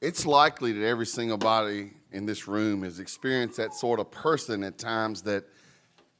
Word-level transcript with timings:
it's 0.00 0.24
likely 0.24 0.72
that 0.72 0.86
every 0.86 1.06
single 1.06 1.38
body 1.38 1.92
in 2.12 2.26
this 2.26 2.46
room 2.46 2.82
has 2.82 3.00
experienced 3.00 3.56
that 3.56 3.74
sort 3.74 4.00
of 4.00 4.10
person 4.10 4.62
at 4.62 4.78
times 4.78 5.22
that 5.22 5.44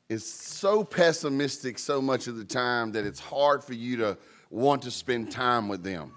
is 0.09 0.31
so 0.31 0.83
pessimistic 0.83 1.79
so 1.79 2.01
much 2.01 2.27
of 2.27 2.37
the 2.37 2.45
time 2.45 2.93
that 2.93 3.05
it's 3.05 3.21
hard 3.21 3.63
for 3.63 3.75
you 3.75 3.97
to 3.97 4.19
want 4.51 4.83
to 4.83 4.91
spend 4.91 5.31
time 5.31 5.69
with 5.69 5.83
them. 5.83 6.13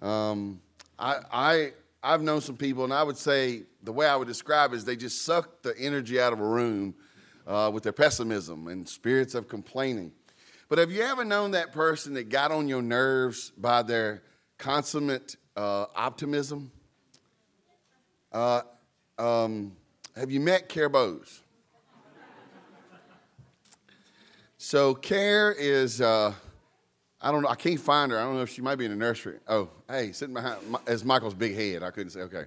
Um, 0.00 0.60
I, 0.98 1.16
I, 1.32 1.72
I've 2.02 2.22
known 2.22 2.40
some 2.40 2.56
people, 2.56 2.84
and 2.84 2.92
I 2.92 3.02
would 3.02 3.16
say 3.16 3.62
the 3.82 3.92
way 3.92 4.06
I 4.06 4.16
would 4.16 4.28
describe 4.28 4.72
it 4.72 4.76
is 4.76 4.84
they 4.84 4.96
just 4.96 5.22
suck 5.22 5.62
the 5.62 5.76
energy 5.78 6.20
out 6.20 6.32
of 6.32 6.40
a 6.40 6.46
room 6.46 6.94
uh, 7.46 7.70
with 7.72 7.82
their 7.82 7.92
pessimism 7.92 8.68
and 8.68 8.88
spirits 8.88 9.34
of 9.34 9.48
complaining. 9.48 10.12
But 10.68 10.78
have 10.78 10.90
you 10.90 11.02
ever 11.02 11.24
known 11.24 11.50
that 11.52 11.72
person 11.72 12.14
that 12.14 12.28
got 12.28 12.50
on 12.50 12.68
your 12.68 12.82
nerves 12.82 13.50
by 13.50 13.82
their 13.82 14.22
consummate 14.58 15.36
uh, 15.56 15.86
optimism? 15.94 16.70
Uh, 18.32 18.62
um, 19.18 19.72
have 20.16 20.30
you 20.30 20.40
met 20.40 20.68
Care 20.68 20.88
Bose? 20.88 21.40
So 24.58 24.94
Care 24.94 25.52
is, 25.52 26.00
uh, 26.00 26.32
I 27.20 27.30
don't 27.30 27.42
know, 27.42 27.48
I 27.48 27.54
can't 27.54 27.78
find 27.78 28.10
her. 28.10 28.18
I 28.18 28.22
don't 28.22 28.34
know 28.36 28.42
if 28.42 28.50
she 28.50 28.62
might 28.62 28.76
be 28.76 28.86
in 28.86 28.90
the 28.90 28.96
nursery. 28.96 29.38
Oh, 29.46 29.68
hey, 29.88 30.12
sitting 30.12 30.34
behind, 30.34 30.58
as 30.86 31.04
Michael's 31.04 31.34
big 31.34 31.54
head. 31.54 31.82
I 31.82 31.90
couldn't 31.90 32.10
say, 32.10 32.20
okay. 32.20 32.44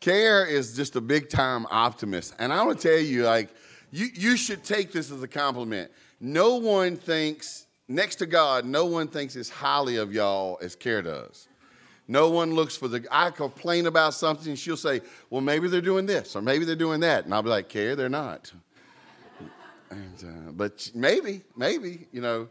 Care 0.00 0.44
is 0.44 0.76
just 0.76 0.94
a 0.94 1.00
big 1.00 1.30
time 1.30 1.66
optimist. 1.70 2.34
And 2.38 2.52
I 2.52 2.62
want 2.64 2.78
to 2.78 2.88
tell 2.88 2.98
you, 2.98 3.24
like, 3.24 3.48
you, 3.90 4.08
you 4.14 4.36
should 4.36 4.62
take 4.62 4.92
this 4.92 5.10
as 5.10 5.22
a 5.22 5.28
compliment. 5.28 5.90
No 6.20 6.56
one 6.56 6.96
thinks, 6.96 7.66
next 7.88 8.16
to 8.16 8.26
God, 8.26 8.66
no 8.66 8.84
one 8.84 9.08
thinks 9.08 9.36
as 9.36 9.48
highly 9.48 9.96
of 9.96 10.12
y'all 10.12 10.58
as 10.60 10.76
Care 10.76 11.00
does. 11.00 11.48
No 12.08 12.30
one 12.30 12.54
looks 12.54 12.76
for 12.76 12.88
the, 12.88 13.06
I 13.10 13.30
complain 13.30 13.86
about 13.86 14.14
something, 14.14 14.50
and 14.50 14.58
she'll 14.58 14.76
say, 14.76 15.00
well, 15.28 15.40
maybe 15.40 15.68
they're 15.68 15.80
doing 15.80 16.06
this 16.06 16.36
or 16.36 16.42
maybe 16.42 16.64
they're 16.64 16.76
doing 16.76 17.00
that. 17.00 17.24
And 17.24 17.34
I'll 17.34 17.42
be 17.42 17.48
like, 17.48 17.68
Care, 17.68 17.96
they're 17.96 18.08
not. 18.08 18.52
And, 19.88 20.24
uh, 20.24 20.50
but 20.50 20.90
maybe, 20.96 21.42
maybe, 21.56 22.08
you 22.10 22.20
know, 22.20 22.48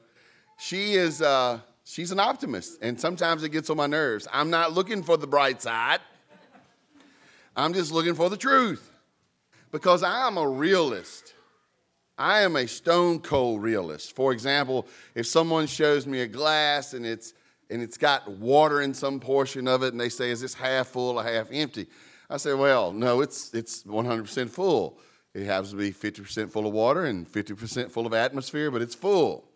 she 0.57 0.93
is, 0.93 1.21
uh, 1.21 1.59
she's 1.83 2.13
an 2.13 2.19
optimist. 2.19 2.77
And 2.81 2.97
sometimes 2.97 3.43
it 3.43 3.49
gets 3.49 3.69
on 3.69 3.75
my 3.75 3.87
nerves. 3.87 4.25
I'm 4.31 4.49
not 4.49 4.71
looking 4.71 5.03
for 5.03 5.17
the 5.17 5.27
bright 5.27 5.61
side, 5.61 5.99
I'm 7.57 7.73
just 7.73 7.91
looking 7.91 8.15
for 8.15 8.29
the 8.29 8.37
truth 8.37 8.89
because 9.71 10.01
I 10.01 10.27
am 10.27 10.37
a 10.37 10.47
realist. 10.47 11.33
I 12.17 12.41
am 12.41 12.55
a 12.55 12.67
stone 12.67 13.19
cold 13.19 13.61
realist. 13.61 14.15
For 14.15 14.31
example, 14.31 14.87
if 15.13 15.27
someone 15.27 15.67
shows 15.67 16.07
me 16.07 16.21
a 16.21 16.27
glass 16.27 16.93
and 16.93 17.05
it's 17.05 17.33
and 17.69 17.81
it's 17.81 17.97
got 17.97 18.29
water 18.29 18.81
in 18.81 18.93
some 18.93 19.19
portion 19.19 19.67
of 19.67 19.83
it, 19.83 19.93
and 19.93 19.99
they 19.99 20.09
say, 20.09 20.31
"Is 20.31 20.41
this 20.41 20.53
half 20.53 20.87
full 20.87 21.17
or 21.17 21.23
half 21.23 21.47
empty?" 21.51 21.87
I 22.29 22.37
say, 22.37 22.53
"Well, 22.53 22.91
no, 22.91 23.21
it's 23.21 23.53
it's 23.53 23.83
100% 23.83 24.49
full. 24.49 24.99
It 25.33 25.45
happens 25.45 25.71
to 25.71 25.75
be 25.75 25.91
50% 25.91 26.51
full 26.51 26.65
of 26.65 26.71
water 26.71 27.03
and 27.05 27.27
50% 27.27 27.91
full 27.91 28.05
of 28.07 28.13
atmosphere, 28.13 28.71
but 28.71 28.81
it's 28.81 28.95
full. 28.95 29.49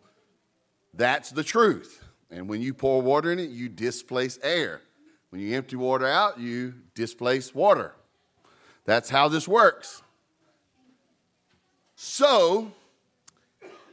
That's 0.94 1.30
the 1.30 1.44
truth. 1.44 2.04
And 2.30 2.50
when 2.50 2.62
you 2.62 2.74
pour 2.74 3.02
water 3.02 3.32
in 3.32 3.40
it, 3.40 3.50
you 3.50 3.70
displace 3.70 4.38
air. 4.44 4.82
When 5.30 5.42
you 5.42 5.56
empty 5.56 5.78
water 5.78 6.06
out, 6.06 6.40
you 6.40 6.74
displace 6.96 7.56
water. 7.56 7.94
That's 8.86 9.10
how 9.10 9.30
this 9.30 9.48
works. 9.48 10.02
So, 11.96 12.72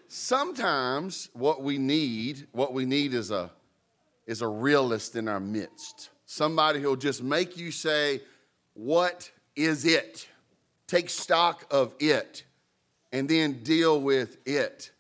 sometimes 0.09 1.29
what 1.35 1.63
we 1.63 1.79
need, 1.79 2.47
what 2.53 2.73
we 2.73 2.85
need 2.85 3.15
is 3.15 3.31
a 3.31 3.51
is 4.27 4.43
a 4.43 4.49
realist 4.49 5.17
in 5.17 5.29
our 5.29 5.41
midst. 5.41 6.11
Somebody 6.27 6.81
who'll 6.81 6.97
just 6.97 7.23
make 7.23 7.57
you 7.57 7.71
say, 7.71 8.23
"What 8.75 9.31
is 9.55 9.85
it?" 9.85 10.29
Take 10.87 11.11
stock 11.11 11.67
of 11.71 11.95
it 11.99 12.45
and 13.13 13.29
then 13.29 13.63
deal 13.63 14.01
with 14.01 14.39
it. 14.47 14.91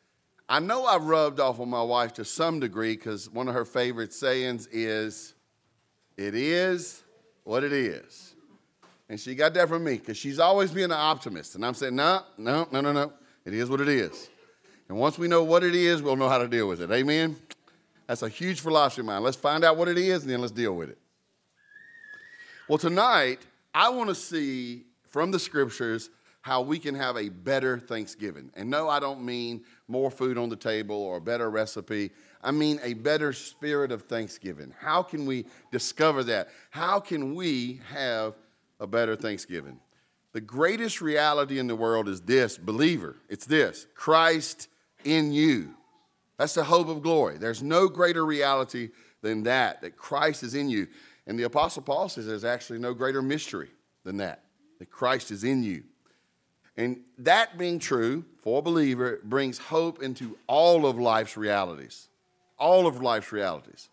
I 0.48 0.60
know 0.60 0.84
I 0.84 0.96
rubbed 0.96 1.40
off 1.40 1.58
on 1.60 1.68
my 1.68 1.82
wife 1.82 2.14
to 2.14 2.24
some 2.24 2.60
degree 2.60 2.94
because 2.94 3.28
one 3.28 3.48
of 3.48 3.54
her 3.54 3.64
favorite 3.64 4.12
sayings 4.12 4.68
is, 4.68 5.34
"It 6.16 6.34
is 6.34 7.02
what 7.44 7.64
it 7.64 7.72
is." 7.72 8.34
And 9.08 9.20
she 9.20 9.34
got 9.34 9.54
that 9.54 9.68
from 9.68 9.84
me 9.84 9.94
because 9.94 10.16
she's 10.16 10.38
always 10.38 10.70
being 10.70 10.86
an 10.86 10.92
optimist. 10.92 11.54
And 11.54 11.64
I'm 11.64 11.74
saying, 11.74 11.94
no, 11.94 12.22
no, 12.36 12.66
no, 12.72 12.80
no, 12.80 12.92
no. 12.92 13.12
It 13.44 13.54
is 13.54 13.70
what 13.70 13.80
it 13.80 13.88
is. 13.88 14.28
And 14.88 14.98
once 14.98 15.18
we 15.18 15.28
know 15.28 15.44
what 15.44 15.62
it 15.62 15.74
is, 15.74 16.02
we'll 16.02 16.16
know 16.16 16.28
how 16.28 16.38
to 16.38 16.48
deal 16.48 16.66
with 16.68 16.80
it. 16.80 16.90
Amen? 16.90 17.36
That's 18.06 18.22
a 18.22 18.28
huge 18.28 18.60
philosophy 18.60 19.00
of 19.00 19.06
mine. 19.06 19.22
Let's 19.22 19.36
find 19.36 19.64
out 19.64 19.76
what 19.76 19.88
it 19.88 19.98
is 19.98 20.22
and 20.22 20.30
then 20.30 20.40
let's 20.40 20.52
deal 20.52 20.74
with 20.74 20.90
it. 20.90 20.98
Well, 22.68 22.78
tonight, 22.78 23.40
I 23.74 23.88
want 23.90 24.08
to 24.08 24.14
see 24.14 24.84
from 25.08 25.30
the 25.30 25.38
scriptures 25.38 26.10
how 26.40 26.62
we 26.62 26.78
can 26.78 26.94
have 26.94 27.16
a 27.16 27.28
better 27.28 27.78
Thanksgiving. 27.78 28.50
And 28.54 28.70
no, 28.70 28.88
I 28.88 29.00
don't 29.00 29.24
mean 29.24 29.64
more 29.88 30.10
food 30.10 30.38
on 30.38 30.48
the 30.48 30.56
table 30.56 30.96
or 30.96 31.16
a 31.16 31.20
better 31.20 31.50
recipe. 31.50 32.10
I 32.42 32.52
mean 32.52 32.78
a 32.82 32.94
better 32.94 33.32
spirit 33.32 33.90
of 33.90 34.02
Thanksgiving. 34.02 34.72
How 34.78 35.02
can 35.02 35.26
we 35.26 35.46
discover 35.72 36.22
that? 36.24 36.48
How 36.70 37.00
can 37.00 37.34
we 37.34 37.80
have 37.90 38.34
a 38.80 38.86
better 38.86 39.16
Thanksgiving. 39.16 39.78
The 40.32 40.40
greatest 40.40 41.00
reality 41.00 41.58
in 41.58 41.66
the 41.66 41.76
world 41.76 42.08
is 42.08 42.20
this, 42.22 42.58
believer. 42.58 43.16
It's 43.28 43.46
this 43.46 43.86
Christ 43.94 44.68
in 45.04 45.32
you. 45.32 45.74
That's 46.38 46.54
the 46.54 46.64
hope 46.64 46.88
of 46.88 47.02
glory. 47.02 47.38
There's 47.38 47.62
no 47.62 47.88
greater 47.88 48.24
reality 48.24 48.90
than 49.22 49.44
that, 49.44 49.80
that 49.80 49.96
Christ 49.96 50.42
is 50.42 50.54
in 50.54 50.68
you. 50.68 50.86
And 51.26 51.38
the 51.38 51.44
Apostle 51.44 51.82
Paul 51.82 52.08
says 52.08 52.26
there's 52.26 52.44
actually 52.44 52.78
no 52.78 52.94
greater 52.94 53.22
mystery 53.22 53.70
than 54.04 54.18
that, 54.18 54.44
that 54.78 54.90
Christ 54.90 55.30
is 55.30 55.44
in 55.44 55.62
you. 55.62 55.82
And 56.76 57.00
that 57.18 57.56
being 57.56 57.78
true 57.78 58.24
for 58.42 58.58
a 58.58 58.62
believer 58.62 59.20
brings 59.24 59.58
hope 59.58 60.02
into 60.02 60.36
all 60.46 60.86
of 60.86 60.98
life's 60.98 61.36
realities. 61.36 62.08
All 62.58 62.86
of 62.86 63.00
life's 63.00 63.32
realities. 63.32 63.88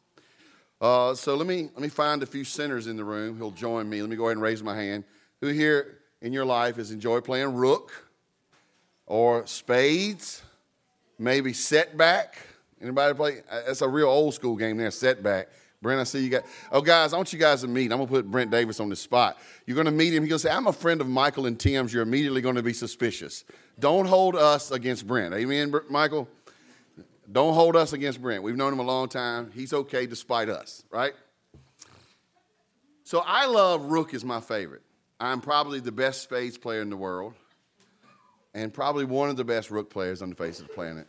Uh, 0.81 1.15
so 1.15 1.35
let 1.35 1.47
me 1.47 1.69
let 1.73 1.79
me 1.81 1.87
find 1.87 2.21
a 2.23 2.25
few 2.25 2.43
sinners 2.43 2.87
in 2.87 2.97
the 2.97 3.03
room 3.05 3.37
who'll 3.37 3.51
join 3.51 3.89
me. 3.89 4.01
Let 4.01 4.09
me 4.09 4.17
go 4.17 4.25
ahead 4.25 4.35
and 4.35 4.41
raise 4.41 4.61
my 4.61 4.75
hand. 4.75 5.05
Who 5.39 5.47
here 5.47 5.99
in 6.21 6.33
your 6.33 6.43
life 6.43 6.75
has 6.75 6.91
enjoyed 6.91 7.23
playing 7.23 7.53
rook 7.55 8.09
or 9.05 9.47
spades? 9.47 10.41
Maybe 11.23 11.53
setback. 11.53 12.35
Anybody 12.81 13.13
play? 13.13 13.41
That's 13.49 13.81
a 13.81 13.87
real 13.87 14.09
old 14.09 14.33
school 14.33 14.57
game 14.57 14.75
there. 14.75 14.91
Setback. 14.91 15.47
Brent, 15.81 16.01
I 16.01 16.03
see 16.03 16.19
you 16.19 16.29
got. 16.29 16.43
Oh, 16.69 16.81
guys, 16.81 17.13
I 17.13 17.15
want 17.15 17.31
you 17.31 17.39
guys 17.39 17.61
to 17.61 17.67
meet. 17.67 17.93
I'm 17.93 17.99
gonna 17.99 18.07
put 18.07 18.29
Brent 18.29 18.51
Davis 18.51 18.81
on 18.81 18.89
the 18.89 18.95
spot. 18.97 19.37
You're 19.65 19.77
gonna 19.77 19.91
meet 19.91 20.13
him. 20.13 20.23
He's 20.23 20.29
gonna 20.29 20.39
say, 20.39 20.51
"I'm 20.51 20.67
a 20.67 20.73
friend 20.73 20.99
of 20.99 21.07
Michael 21.07 21.45
and 21.45 21.57
Tim's." 21.57 21.93
You're 21.93 22.03
immediately 22.03 22.41
gonna 22.41 22.61
be 22.61 22.73
suspicious. 22.73 23.45
Don't 23.79 24.05
hold 24.05 24.35
us 24.35 24.69
against 24.71 25.07
Brent. 25.07 25.33
Amen, 25.33 25.73
Michael. 25.89 26.27
Don't 27.31 27.53
hold 27.53 27.77
us 27.77 27.93
against 27.93 28.21
Brent. 28.21 28.43
We've 28.43 28.57
known 28.57 28.73
him 28.73 28.79
a 28.79 28.83
long 28.83 29.07
time. 29.07 29.49
He's 29.53 29.71
okay 29.71 30.05
despite 30.05 30.49
us, 30.49 30.83
right? 30.91 31.13
So 33.05 33.23
I 33.25 33.45
love 33.45 33.85
Rook 33.85 34.13
is 34.13 34.25
my 34.25 34.41
favorite. 34.41 34.81
I'm 35.21 35.39
probably 35.39 35.79
the 35.79 35.91
best 35.93 36.21
spades 36.21 36.57
player 36.57 36.81
in 36.81 36.89
the 36.89 36.97
world 36.97 37.33
and 38.53 38.73
probably 38.73 39.05
one 39.05 39.29
of 39.29 39.37
the 39.37 39.43
best 39.43 39.71
Rook 39.71 39.89
players 39.89 40.21
on 40.21 40.29
the 40.29 40.35
face 40.35 40.59
of 40.59 40.67
the 40.67 40.73
planet. 40.73 41.07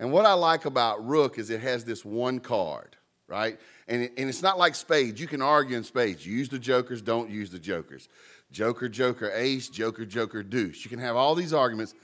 And 0.00 0.10
what 0.10 0.24
I 0.24 0.32
like 0.32 0.64
about 0.64 1.06
Rook 1.06 1.38
is 1.38 1.50
it 1.50 1.60
has 1.60 1.84
this 1.84 2.06
one 2.06 2.40
card, 2.40 2.96
right? 3.28 3.60
And, 3.86 4.02
it, 4.02 4.14
and 4.16 4.30
it's 4.30 4.40
not 4.40 4.58
like 4.58 4.74
spades. 4.74 5.20
You 5.20 5.26
can 5.26 5.42
argue 5.42 5.76
in 5.76 5.84
spades. 5.84 6.26
Use 6.26 6.48
the 6.48 6.58
jokers, 6.58 7.02
don't 7.02 7.28
use 7.28 7.50
the 7.50 7.58
jokers. 7.58 8.08
Joker, 8.50 8.88
joker, 8.88 9.30
ace, 9.34 9.68
joker, 9.68 10.06
joker, 10.06 10.42
deuce. 10.42 10.82
You 10.84 10.88
can 10.88 10.98
have 11.00 11.16
all 11.16 11.34
these 11.34 11.52
arguments. 11.52 11.94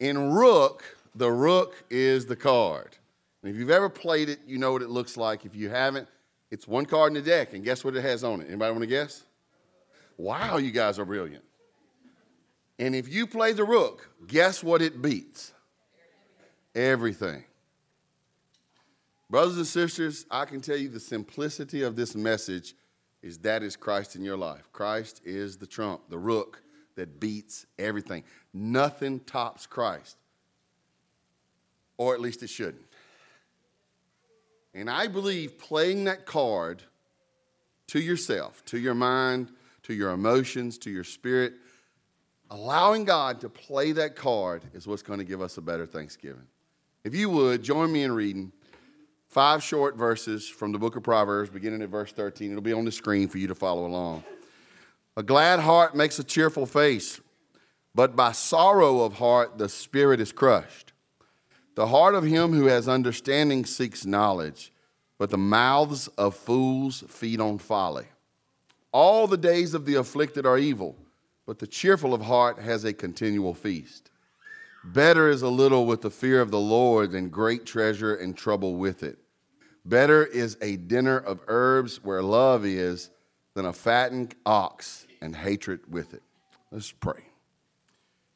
In 0.00 0.32
Rook, 0.32 0.84
the 1.14 1.32
rook 1.32 1.82
is 1.88 2.26
the 2.26 2.36
card. 2.36 2.94
And 3.42 3.50
if 3.50 3.58
you've 3.58 3.70
ever 3.70 3.88
played 3.88 4.28
it, 4.28 4.40
you 4.46 4.58
know 4.58 4.72
what 4.72 4.82
it 4.82 4.90
looks 4.90 5.16
like. 5.16 5.46
If 5.46 5.56
you 5.56 5.70
haven't, 5.70 6.06
it's 6.50 6.68
one 6.68 6.84
card 6.84 7.08
in 7.08 7.14
the 7.14 7.22
deck, 7.22 7.54
and 7.54 7.64
guess 7.64 7.84
what 7.84 7.96
it 7.96 8.02
has 8.02 8.22
on 8.22 8.42
it? 8.42 8.48
Anybody 8.48 8.70
want 8.70 8.82
to 8.82 8.86
guess? 8.86 9.24
Wow, 10.18 10.58
you 10.58 10.70
guys 10.72 10.98
are 10.98 11.06
brilliant. 11.06 11.42
And 12.78 12.94
if 12.94 13.08
you 13.08 13.26
play 13.26 13.54
the 13.54 13.64
rook, 13.64 14.10
guess 14.26 14.62
what 14.62 14.82
it 14.82 15.00
beats? 15.00 15.52
Everything. 16.76 17.42
Brothers 19.28 19.56
and 19.56 19.66
sisters, 19.66 20.24
I 20.30 20.44
can 20.44 20.60
tell 20.60 20.76
you 20.76 20.88
the 20.88 21.00
simplicity 21.00 21.82
of 21.82 21.96
this 21.96 22.14
message 22.14 22.74
is 23.22 23.38
that 23.38 23.64
is 23.64 23.74
Christ 23.74 24.14
in 24.14 24.22
your 24.22 24.36
life. 24.36 24.68
Christ 24.72 25.20
is 25.24 25.56
the 25.56 25.66
trump, 25.66 26.02
the 26.08 26.18
rook 26.18 26.62
that 26.94 27.18
beats 27.18 27.66
everything. 27.78 28.22
Nothing 28.54 29.18
tops 29.18 29.66
Christ 29.66 30.16
or 31.98 32.14
at 32.14 32.20
least 32.20 32.42
it 32.42 32.50
shouldn't. 32.50 32.84
And 34.74 34.90
I 34.90 35.06
believe 35.06 35.58
playing 35.58 36.04
that 36.04 36.26
card 36.26 36.82
to 37.88 38.00
yourself, 38.00 38.64
to 38.66 38.78
your 38.78 38.94
mind, 38.94 39.50
to 39.84 39.94
your 39.94 40.10
emotions, 40.10 40.76
to 40.78 40.90
your 40.90 41.04
spirit, 41.04 41.54
allowing 42.50 43.04
God 43.04 43.40
to 43.40 43.48
play 43.48 43.92
that 43.92 44.16
card 44.16 44.62
is 44.74 44.86
what's 44.86 45.02
going 45.02 45.18
to 45.18 45.24
give 45.24 45.40
us 45.40 45.56
a 45.56 45.62
better 45.62 45.86
Thanksgiving. 45.86 46.46
If 47.06 47.14
you 47.14 47.30
would, 47.30 47.62
join 47.62 47.92
me 47.92 48.02
in 48.02 48.10
reading 48.10 48.50
Five 49.28 49.62
short 49.62 49.94
verses 49.96 50.48
from 50.48 50.72
the 50.72 50.78
book 50.78 50.96
of 50.96 51.04
Proverbs, 51.04 51.50
beginning 51.50 51.80
at 51.82 51.88
verse 51.88 52.10
13. 52.10 52.50
It'll 52.50 52.60
be 52.60 52.72
on 52.72 52.84
the 52.84 52.90
screen 52.90 53.28
for 53.28 53.38
you 53.38 53.46
to 53.46 53.54
follow 53.54 53.86
along. 53.86 54.24
A 55.16 55.22
glad 55.22 55.60
heart 55.60 55.94
makes 55.94 56.18
a 56.18 56.24
cheerful 56.24 56.66
face, 56.66 57.20
but 57.94 58.16
by 58.16 58.32
sorrow 58.32 59.02
of 59.02 59.12
heart 59.18 59.56
the 59.56 59.68
spirit 59.68 60.18
is 60.18 60.32
crushed. 60.32 60.94
The 61.76 61.86
heart 61.86 62.16
of 62.16 62.24
him 62.24 62.52
who 62.52 62.66
has 62.66 62.88
understanding 62.88 63.66
seeks 63.66 64.04
knowledge, 64.04 64.72
but 65.16 65.30
the 65.30 65.38
mouths 65.38 66.08
of 66.18 66.34
fools 66.34 67.04
feed 67.06 67.40
on 67.40 67.58
folly. 67.58 68.06
All 68.90 69.28
the 69.28 69.36
days 69.36 69.74
of 69.74 69.86
the 69.86 69.94
afflicted 69.94 70.44
are 70.44 70.58
evil, 70.58 70.96
but 71.46 71.60
the 71.60 71.68
cheerful 71.68 72.14
of 72.14 72.22
heart 72.22 72.58
has 72.58 72.84
a 72.84 72.92
continual 72.92 73.54
feast. 73.54 74.10
Better 74.86 75.28
is 75.28 75.42
a 75.42 75.48
little 75.48 75.84
with 75.84 76.02
the 76.02 76.10
fear 76.10 76.40
of 76.40 76.52
the 76.52 76.60
Lord 76.60 77.10
than 77.10 77.28
great 77.28 77.66
treasure 77.66 78.14
and 78.14 78.36
trouble 78.36 78.76
with 78.76 79.02
it. 79.02 79.18
Better 79.84 80.24
is 80.24 80.56
a 80.62 80.76
dinner 80.76 81.18
of 81.18 81.40
herbs 81.48 82.04
where 82.04 82.22
love 82.22 82.64
is 82.64 83.10
than 83.54 83.66
a 83.66 83.72
fattened 83.72 84.36
ox 84.46 85.08
and 85.20 85.34
hatred 85.34 85.80
with 85.88 86.14
it. 86.14 86.22
Let's 86.70 86.92
pray. 86.92 87.24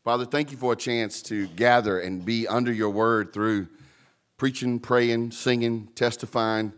Father, 0.02 0.25
thank 0.25 0.50
you 0.50 0.56
for 0.56 0.73
a 0.73 0.76
chance 0.76 1.23
to 1.23 1.47
gather 1.47 2.00
and 2.00 2.25
be 2.25 2.49
under 2.49 2.73
your 2.73 2.91
word 2.91 3.32
through 3.32 3.69
preaching, 4.37 4.81
praying, 4.81 5.31
singing, 5.31 5.88
testifying. 5.94 6.73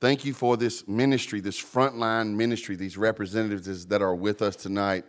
Thank 0.00 0.24
you 0.24 0.32
for 0.32 0.56
this 0.56 0.86
ministry, 0.86 1.40
this 1.40 1.60
frontline 1.60 2.36
ministry, 2.36 2.76
these 2.76 2.96
representatives 2.96 3.86
that 3.86 4.00
are 4.00 4.14
with 4.14 4.42
us 4.42 4.54
tonight 4.54 5.04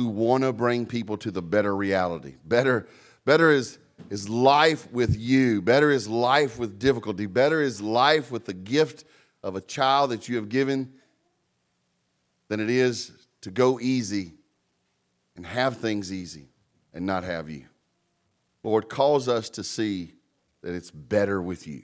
who 0.00 0.08
want 0.08 0.44
to 0.44 0.52
bring 0.52 0.86
people 0.86 1.18
to 1.18 1.30
the 1.30 1.42
better 1.42 1.76
reality. 1.76 2.36
Better, 2.42 2.88
better 3.26 3.50
is, 3.50 3.78
is 4.08 4.30
life 4.30 4.90
with 4.90 5.14
you. 5.18 5.60
Better 5.60 5.90
is 5.90 6.08
life 6.08 6.58
with 6.58 6.78
difficulty. 6.78 7.26
Better 7.26 7.60
is 7.60 7.82
life 7.82 8.30
with 8.30 8.46
the 8.46 8.54
gift 8.54 9.04
of 9.42 9.56
a 9.56 9.60
child 9.60 10.10
that 10.10 10.26
you 10.26 10.36
have 10.36 10.48
given 10.48 10.90
than 12.48 12.60
it 12.60 12.70
is 12.70 13.12
to 13.42 13.50
go 13.50 13.78
easy 13.78 14.32
and 15.36 15.44
have 15.44 15.76
things 15.76 16.10
easy 16.10 16.48
and 16.94 17.04
not 17.04 17.22
have 17.22 17.50
you. 17.50 17.66
Lord, 18.62 18.88
cause 18.88 19.28
us 19.28 19.50
to 19.50 19.62
see 19.62 20.14
that 20.62 20.74
it's 20.74 20.90
better 20.90 21.42
with 21.42 21.66
you. 21.66 21.82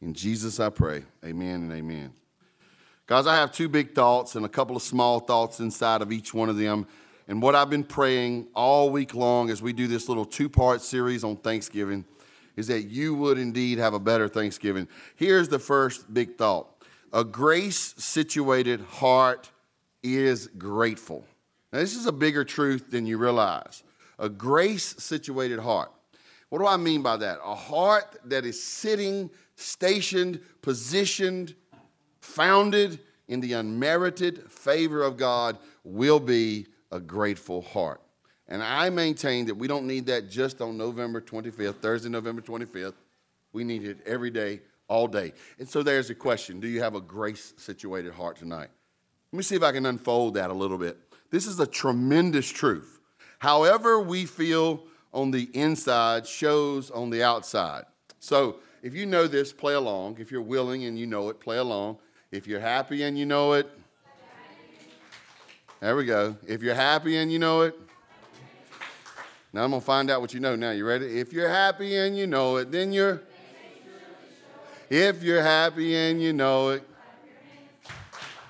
In 0.00 0.14
Jesus 0.14 0.58
I 0.58 0.70
pray. 0.70 1.02
Amen 1.22 1.70
and 1.70 1.72
amen. 1.72 2.12
Guys, 3.08 3.26
I 3.26 3.36
have 3.36 3.52
two 3.52 3.70
big 3.70 3.94
thoughts 3.94 4.34
and 4.34 4.44
a 4.44 4.50
couple 4.50 4.76
of 4.76 4.82
small 4.82 5.18
thoughts 5.18 5.60
inside 5.60 6.02
of 6.02 6.12
each 6.12 6.34
one 6.34 6.50
of 6.50 6.58
them. 6.58 6.86
And 7.26 7.40
what 7.40 7.54
I've 7.54 7.70
been 7.70 7.82
praying 7.82 8.48
all 8.54 8.90
week 8.90 9.14
long 9.14 9.48
as 9.48 9.62
we 9.62 9.72
do 9.72 9.86
this 9.86 10.10
little 10.10 10.26
two 10.26 10.50
part 10.50 10.82
series 10.82 11.24
on 11.24 11.36
Thanksgiving 11.36 12.04
is 12.54 12.66
that 12.66 12.82
you 12.82 13.14
would 13.14 13.38
indeed 13.38 13.78
have 13.78 13.94
a 13.94 13.98
better 13.98 14.28
Thanksgiving. 14.28 14.86
Here's 15.16 15.48
the 15.48 15.58
first 15.58 16.12
big 16.12 16.36
thought 16.36 16.68
a 17.14 17.24
grace 17.24 17.94
situated 17.96 18.82
heart 18.82 19.50
is 20.02 20.48
grateful. 20.58 21.24
Now, 21.72 21.78
this 21.78 21.96
is 21.96 22.04
a 22.04 22.12
bigger 22.12 22.44
truth 22.44 22.90
than 22.90 23.06
you 23.06 23.16
realize. 23.16 23.84
A 24.18 24.28
grace 24.28 24.84
situated 24.98 25.60
heart. 25.60 25.90
What 26.50 26.58
do 26.58 26.66
I 26.66 26.76
mean 26.76 27.00
by 27.00 27.16
that? 27.16 27.38
A 27.42 27.54
heart 27.54 28.18
that 28.26 28.44
is 28.44 28.62
sitting, 28.62 29.30
stationed, 29.56 30.40
positioned, 30.60 31.54
founded 32.20 33.00
in 33.28 33.40
the 33.40 33.52
unmerited 33.54 34.50
favor 34.50 35.02
of 35.02 35.16
God 35.16 35.58
will 35.84 36.20
be 36.20 36.66
a 36.90 36.98
grateful 36.98 37.62
heart. 37.62 38.00
And 38.48 38.62
I 38.62 38.88
maintain 38.88 39.46
that 39.46 39.54
we 39.54 39.68
don't 39.68 39.86
need 39.86 40.06
that 40.06 40.30
just 40.30 40.62
on 40.62 40.78
November 40.78 41.20
25th, 41.20 41.76
Thursday, 41.76 42.08
November 42.08 42.40
25th. 42.40 42.94
We 43.52 43.62
need 43.64 43.84
it 43.84 43.98
every 44.06 44.30
day, 44.30 44.60
all 44.88 45.06
day. 45.06 45.34
And 45.58 45.68
so 45.68 45.82
there's 45.82 46.08
a 46.10 46.14
question 46.14 46.60
Do 46.60 46.68
you 46.68 46.80
have 46.80 46.94
a 46.94 47.00
grace 47.00 47.52
situated 47.58 48.12
heart 48.14 48.36
tonight? 48.36 48.68
Let 49.32 49.36
me 49.36 49.42
see 49.42 49.56
if 49.56 49.62
I 49.62 49.72
can 49.72 49.84
unfold 49.84 50.34
that 50.34 50.50
a 50.50 50.54
little 50.54 50.78
bit. 50.78 50.96
This 51.30 51.46
is 51.46 51.60
a 51.60 51.66
tremendous 51.66 52.48
truth. 52.48 53.00
However, 53.38 54.00
we 54.00 54.24
feel 54.24 54.84
on 55.12 55.30
the 55.30 55.50
inside 55.52 56.26
shows 56.26 56.90
on 56.90 57.10
the 57.10 57.22
outside. 57.22 57.84
So, 58.18 58.56
if 58.82 58.94
you 58.94 59.06
know 59.06 59.26
this, 59.26 59.52
play 59.52 59.74
along. 59.74 60.18
If 60.20 60.30
you're 60.30 60.40
willing 60.40 60.84
and 60.84 60.98
you 60.98 61.06
know 61.06 61.28
it, 61.28 61.40
play 61.40 61.58
along. 61.58 61.98
If 62.30 62.46
you're 62.46 62.60
happy 62.60 63.02
and 63.04 63.18
you 63.18 63.24
know 63.24 63.54
it, 63.54 63.66
there 65.80 65.96
we 65.96 66.04
go. 66.04 66.36
If 66.46 66.62
you're 66.62 66.74
happy 66.74 67.16
and 67.16 67.32
you 67.32 67.38
know 67.38 67.62
it, 67.62 67.74
now 69.52 69.64
I'm 69.64 69.70
going 69.70 69.80
to 69.80 69.86
find 69.86 70.10
out 70.10 70.20
what 70.20 70.34
you 70.34 70.40
know 70.40 70.54
now. 70.54 70.72
You 70.72 70.84
ready? 70.86 71.18
If 71.20 71.32
you're 71.32 71.48
happy 71.48 71.96
and 71.96 72.18
you 72.18 72.26
know 72.26 72.56
it, 72.56 72.70
then 72.70 72.92
you're. 72.92 73.22
If 74.90 75.22
you're 75.22 75.42
happy 75.42 75.96
and 75.96 76.20
you 76.20 76.32
know 76.32 76.70
it, 76.70 76.82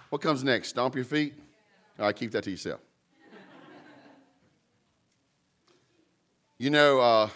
what 0.08 0.22
comes 0.22 0.42
next? 0.42 0.68
Stomp 0.68 0.94
your 0.94 1.04
feet? 1.04 1.34
All 1.98 2.06
right, 2.06 2.16
keep 2.16 2.32
that 2.32 2.44
to 2.44 2.50
yourself. 2.50 2.80
you 6.58 6.70
know, 6.70 7.00
uh, 7.00 7.28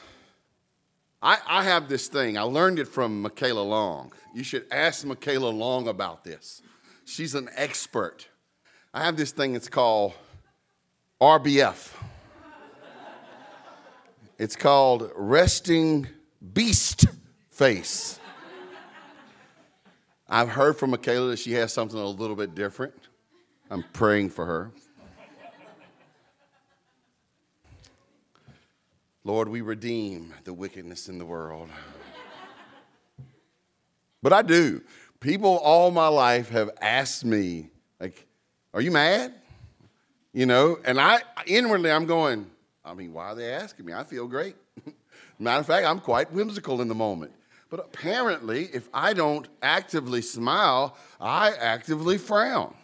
I, 1.22 1.38
I 1.46 1.62
have 1.64 1.88
this 1.88 2.08
thing. 2.08 2.36
I 2.36 2.42
learned 2.42 2.80
it 2.80 2.88
from 2.88 3.22
Michaela 3.22 3.60
Long. 3.62 4.12
You 4.34 4.42
should 4.42 4.66
ask 4.72 5.04
Michaela 5.06 5.50
Long 5.50 5.86
about 5.86 6.24
this. 6.24 6.62
She's 7.04 7.34
an 7.34 7.48
expert. 7.54 8.28
I 8.92 9.04
have 9.04 9.16
this 9.16 9.30
thing 9.30 9.54
it's 9.54 9.68
called 9.68 10.14
RBF. 11.20 11.94
It's 14.38 14.56
called 14.56 15.12
resting 15.14 16.08
beast 16.52 17.06
face. 17.50 18.18
I've 20.28 20.48
heard 20.48 20.76
from 20.76 20.90
Michaela 20.90 21.28
that 21.30 21.38
she 21.38 21.52
has 21.52 21.72
something 21.72 21.98
a 21.98 22.06
little 22.06 22.34
bit 22.34 22.54
different. 22.54 22.94
I'm 23.70 23.84
praying 23.92 24.30
for 24.30 24.46
her. 24.46 24.72
Lord, 29.24 29.48
we 29.48 29.60
redeem 29.60 30.34
the 30.44 30.52
wickedness 30.52 31.08
in 31.08 31.18
the 31.18 31.24
world. 31.24 31.68
But 34.22 34.32
I 34.32 34.42
do. 34.42 34.82
People 35.20 35.58
all 35.58 35.90
my 35.90 36.08
life 36.08 36.48
have 36.50 36.70
asked 36.80 37.24
me, 37.24 37.70
like, 38.00 38.26
are 38.74 38.80
you 38.80 38.90
mad? 38.90 39.34
You 40.32 40.46
know, 40.46 40.78
and 40.84 41.00
I 41.00 41.20
inwardly 41.46 41.90
I'm 41.90 42.06
going, 42.06 42.50
I 42.84 42.94
mean, 42.94 43.12
why 43.12 43.26
are 43.26 43.34
they 43.34 43.52
asking 43.52 43.86
me? 43.86 43.92
I 43.92 44.02
feel 44.04 44.26
great. 44.26 44.56
Matter 45.38 45.60
of 45.60 45.66
fact, 45.66 45.86
I'm 45.86 46.00
quite 46.00 46.32
whimsical 46.32 46.80
in 46.80 46.88
the 46.88 46.94
moment. 46.94 47.32
But 47.70 47.80
apparently, 47.80 48.68
if 48.72 48.88
I 48.92 49.12
don't 49.12 49.46
actively 49.62 50.22
smile, 50.22 50.96
I 51.20 51.52
actively 51.52 52.18
frown. 52.18 52.74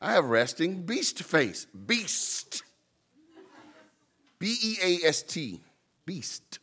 I 0.00 0.12
have 0.12 0.26
resting 0.26 0.82
beast 0.82 1.22
face. 1.22 1.64
Beast. 1.64 2.63
B 4.44 4.58
E 4.62 4.76
A 4.82 5.08
S 5.08 5.22
T. 5.22 5.58
Beast. 6.04 6.58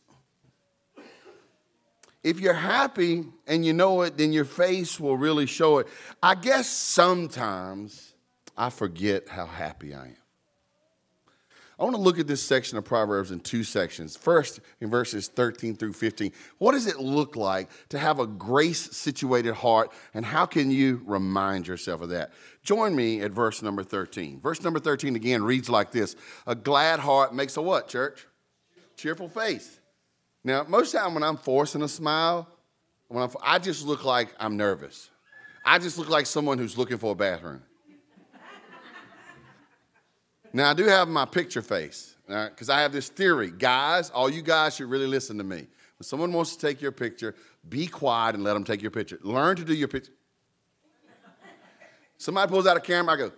If 2.22 2.38
you're 2.38 2.54
happy 2.54 3.24
and 3.48 3.66
you 3.66 3.72
know 3.72 4.02
it, 4.02 4.16
then 4.16 4.32
your 4.32 4.44
face 4.44 5.00
will 5.00 5.16
really 5.16 5.46
show 5.46 5.78
it. 5.78 5.88
I 6.22 6.36
guess 6.36 6.68
sometimes 6.68 8.14
I 8.56 8.70
forget 8.70 9.28
how 9.28 9.46
happy 9.46 9.96
I 9.96 10.04
am. 10.04 10.21
I 11.78 11.84
want 11.84 11.96
to 11.96 12.02
look 12.02 12.18
at 12.18 12.26
this 12.26 12.42
section 12.42 12.76
of 12.78 12.84
Proverbs 12.84 13.30
in 13.30 13.40
two 13.40 13.64
sections. 13.64 14.16
First, 14.16 14.60
in 14.80 14.90
verses 14.90 15.28
13 15.28 15.74
through 15.74 15.94
15, 15.94 16.32
what 16.58 16.72
does 16.72 16.86
it 16.86 17.00
look 17.00 17.34
like 17.34 17.70
to 17.88 17.98
have 17.98 18.20
a 18.20 18.26
grace 18.26 18.94
situated 18.96 19.54
heart, 19.54 19.90
and 20.14 20.24
how 20.24 20.46
can 20.46 20.70
you 20.70 21.02
remind 21.04 21.66
yourself 21.66 22.02
of 22.02 22.10
that? 22.10 22.32
Join 22.62 22.94
me 22.94 23.22
at 23.22 23.32
verse 23.32 23.62
number 23.62 23.82
13. 23.82 24.40
Verse 24.40 24.62
number 24.62 24.78
13 24.78 25.16
again 25.16 25.42
reads 25.42 25.68
like 25.68 25.90
this 25.90 26.14
A 26.46 26.54
glad 26.54 27.00
heart 27.00 27.34
makes 27.34 27.56
a 27.56 27.62
what, 27.62 27.88
church? 27.88 28.26
Cheerful 28.96 29.28
face. 29.28 29.80
Now, 30.44 30.64
most 30.68 30.88
of 30.88 30.92
the 30.92 30.98
time 30.98 31.14
when 31.14 31.22
I'm 31.22 31.36
forcing 31.36 31.82
a 31.82 31.88
smile, 31.88 32.48
when 33.08 33.22
I'm, 33.22 33.30
I 33.42 33.58
just 33.58 33.86
look 33.86 34.04
like 34.04 34.34
I'm 34.38 34.56
nervous. 34.56 35.10
I 35.64 35.78
just 35.78 35.98
look 35.98 36.08
like 36.08 36.26
someone 36.26 36.58
who's 36.58 36.76
looking 36.76 36.98
for 36.98 37.12
a 37.12 37.14
bathroom. 37.14 37.62
Now, 40.52 40.70
I 40.70 40.74
do 40.74 40.84
have 40.84 41.08
my 41.08 41.24
picture 41.24 41.62
face, 41.62 42.14
because 42.26 42.68
I 42.68 42.80
have 42.80 42.92
this 42.92 43.08
theory. 43.08 43.50
Guys, 43.50 44.10
all 44.10 44.28
you 44.28 44.42
guys 44.42 44.76
should 44.76 44.90
really 44.90 45.06
listen 45.06 45.38
to 45.38 45.44
me. 45.44 45.56
When 45.56 46.04
someone 46.04 46.32
wants 46.32 46.56
to 46.56 46.66
take 46.66 46.82
your 46.82 46.92
picture, 46.92 47.34
be 47.68 47.86
quiet 47.86 48.34
and 48.34 48.44
let 48.44 48.54
them 48.54 48.64
take 48.64 48.82
your 48.82 48.90
picture. 48.90 49.18
Learn 49.22 49.56
to 49.56 49.64
do 49.64 49.74
your 49.74 49.88
picture. 49.88 50.12
Somebody 52.18 52.50
pulls 52.50 52.66
out 52.66 52.76
a 52.76 52.80
camera, 52.80 53.14
I 53.14 53.16
go. 53.16 53.32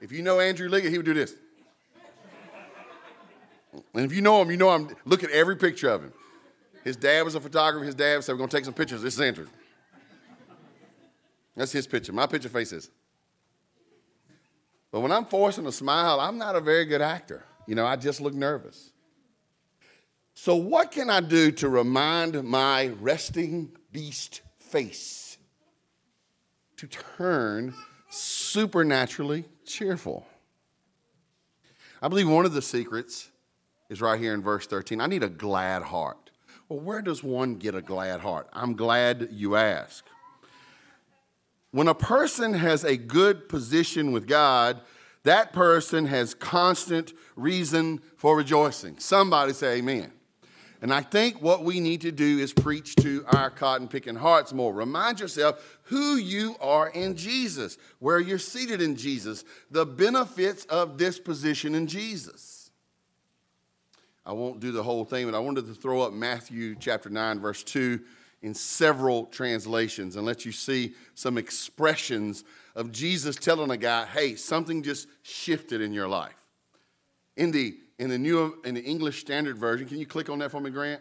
If 0.00 0.12
you 0.12 0.22
know 0.22 0.40
Andrew 0.40 0.68
Liggett, 0.68 0.90
he 0.90 0.98
would 0.98 1.06
do 1.06 1.14
this. 1.14 1.34
And 3.94 4.04
if 4.04 4.12
you 4.12 4.20
know 4.20 4.42
him, 4.42 4.50
you 4.50 4.56
know 4.56 4.74
him. 4.74 4.88
Look 5.04 5.24
at 5.24 5.30
every 5.30 5.56
picture 5.56 5.88
of 5.88 6.02
him. 6.02 6.12
His 6.84 6.96
dad 6.96 7.24
was 7.24 7.34
a 7.34 7.40
photographer. 7.40 7.84
His 7.84 7.94
dad 7.94 8.22
said, 8.22 8.32
We're 8.32 8.38
going 8.38 8.50
to 8.50 8.56
take 8.56 8.64
some 8.64 8.74
pictures. 8.74 9.02
This 9.02 9.14
is 9.14 9.20
Andrew. 9.20 9.46
That's 11.56 11.72
his 11.72 11.86
picture. 11.86 12.12
My 12.12 12.26
picture 12.26 12.48
face 12.48 12.72
is. 12.72 12.90
But 14.92 15.00
when 15.00 15.10
I'm 15.10 15.24
forcing 15.24 15.66
a 15.66 15.72
smile, 15.72 16.20
I'm 16.20 16.38
not 16.38 16.54
a 16.54 16.60
very 16.60 16.84
good 16.84 17.00
actor. 17.00 17.42
You 17.66 17.74
know, 17.74 17.86
I 17.86 17.96
just 17.96 18.20
look 18.20 18.34
nervous. 18.34 18.92
So, 20.34 20.54
what 20.54 20.92
can 20.92 21.10
I 21.10 21.20
do 21.20 21.50
to 21.52 21.68
remind 21.68 22.42
my 22.44 22.88
resting 23.00 23.72
beast 23.90 24.42
face 24.58 25.38
to 26.76 26.86
turn 26.86 27.74
supernaturally 28.10 29.44
cheerful? 29.64 30.26
I 32.00 32.08
believe 32.08 32.28
one 32.28 32.44
of 32.44 32.52
the 32.52 32.62
secrets 32.62 33.30
is 33.88 34.00
right 34.00 34.20
here 34.20 34.34
in 34.34 34.42
verse 34.42 34.66
13. 34.66 35.00
I 35.00 35.06
need 35.06 35.22
a 35.22 35.28
glad 35.28 35.82
heart. 35.82 36.30
Well, 36.68 36.80
where 36.80 37.02
does 37.02 37.22
one 37.22 37.56
get 37.56 37.74
a 37.74 37.82
glad 37.82 38.20
heart? 38.20 38.48
I'm 38.52 38.74
glad 38.74 39.28
you 39.30 39.56
ask. 39.56 40.04
When 41.72 41.88
a 41.88 41.94
person 41.94 42.52
has 42.52 42.84
a 42.84 42.96
good 42.96 43.48
position 43.48 44.12
with 44.12 44.26
God, 44.26 44.80
that 45.24 45.52
person 45.52 46.06
has 46.06 46.34
constant 46.34 47.12
reason 47.34 48.00
for 48.16 48.36
rejoicing. 48.36 48.98
Somebody 48.98 49.54
say 49.54 49.78
amen. 49.78 50.12
And 50.82 50.92
I 50.92 51.00
think 51.00 51.40
what 51.40 51.64
we 51.64 51.80
need 51.80 52.00
to 52.02 52.10
do 52.10 52.38
is 52.40 52.52
preach 52.52 52.96
to 52.96 53.24
our 53.28 53.50
cotton 53.50 53.86
picking 53.88 54.16
hearts 54.16 54.52
more. 54.52 54.74
Remind 54.74 55.20
yourself 55.20 55.78
who 55.84 56.16
you 56.16 56.56
are 56.60 56.88
in 56.88 57.16
Jesus, 57.16 57.78
where 58.00 58.18
you're 58.18 58.38
seated 58.38 58.82
in 58.82 58.96
Jesus, 58.96 59.44
the 59.70 59.86
benefits 59.86 60.64
of 60.66 60.98
this 60.98 61.20
position 61.20 61.74
in 61.74 61.86
Jesus. 61.86 62.70
I 64.26 64.32
won't 64.32 64.60
do 64.60 64.72
the 64.72 64.82
whole 64.82 65.04
thing, 65.04 65.24
but 65.26 65.36
I 65.36 65.38
wanted 65.38 65.66
to 65.66 65.74
throw 65.74 66.02
up 66.02 66.12
Matthew 66.12 66.74
chapter 66.74 67.08
9, 67.08 67.40
verse 67.40 67.62
2 67.62 68.00
in 68.42 68.54
several 68.54 69.26
translations 69.26 70.16
and 70.16 70.26
let 70.26 70.44
you 70.44 70.52
see 70.52 70.94
some 71.14 71.38
expressions 71.38 72.44
of 72.74 72.92
Jesus 72.92 73.36
telling 73.36 73.70
a 73.70 73.76
guy, 73.76 74.04
hey, 74.06 74.34
something 74.34 74.82
just 74.82 75.08
shifted 75.22 75.80
in 75.80 75.92
your 75.92 76.08
life. 76.08 76.34
In 77.36 77.52
the 77.52 77.76
in 77.98 78.10
the 78.10 78.18
new 78.18 78.60
in 78.64 78.74
the 78.74 78.82
English 78.82 79.20
Standard 79.20 79.56
Version. 79.56 79.86
Can 79.86 79.98
you 79.98 80.06
click 80.06 80.28
on 80.28 80.40
that 80.40 80.50
for 80.50 80.60
me, 80.60 80.70
Grant? 80.70 81.00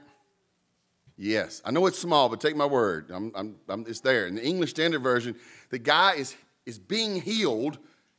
Yes, 1.18 1.62
I 1.66 1.72
know 1.72 1.86
it's 1.88 2.00
small, 2.00 2.30
but 2.30 2.40
take 2.40 2.56
my 2.56 2.66
word. 2.66 3.12
I'm, 3.12 3.32
I'm, 3.36 3.56
I'm, 3.70 3.86
it's 3.88 4.00
there. 4.00 4.28
In 4.28 4.36
the 4.36 4.44
English 4.44 4.72
Standard 4.72 5.04
Version, 5.04 5.36
the 5.70 5.80
guy 5.80 6.14
is, 6.14 6.36
is 6.66 6.80
being 6.80 7.22
healed, 7.22 7.78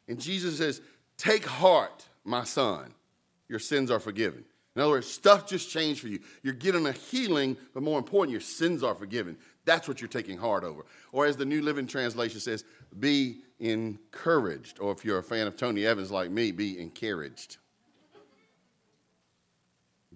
and 0.09 0.21
Jesus 0.21 0.59
says, 0.59 0.81
Take 1.17 1.45
heart, 1.45 2.07
my 2.25 2.45
son. 2.45 2.95
Your 3.49 3.59
sins 3.59 3.91
are 3.91 4.01
forgiven. 4.01 4.45
In 4.75 4.81
other 4.81 4.93
words, 4.93 5.07
stuff 5.07 5.47
just 5.47 5.71
changed 5.71 6.01
for 6.01 6.09
you. 6.09 6.21
You're 6.43 6.55
getting 6.55 6.87
a 6.87 6.93
healing, 6.93 7.57
but 7.75 7.83
more 7.83 7.99
important, 7.99 8.33
your 8.33 8.41
sins 8.41 8.83
are 8.83 8.95
forgiven. 8.95 9.37
That's 9.67 9.87
what 9.87 10.01
you're 10.01 10.09
taking 10.09 10.39
heart 10.39 10.65
over. 10.65 10.87
Or 11.13 11.27
as 11.27 11.37
the 11.37 11.45
New 11.45 11.61
Living 11.61 11.87
Translation 11.87 12.41
says, 12.41 12.65
be 12.99 13.43
encouraged. 13.61 14.81
Or 14.81 14.93
if 14.93 15.05
you're 15.05 15.19
a 15.19 15.23
fan 15.23 15.47
of 15.47 15.57
Tony 15.57 15.85
Evans 15.85 16.11
like 16.11 16.31
me, 16.31 16.53
be 16.53 16.81
encouraged. 16.81 17.59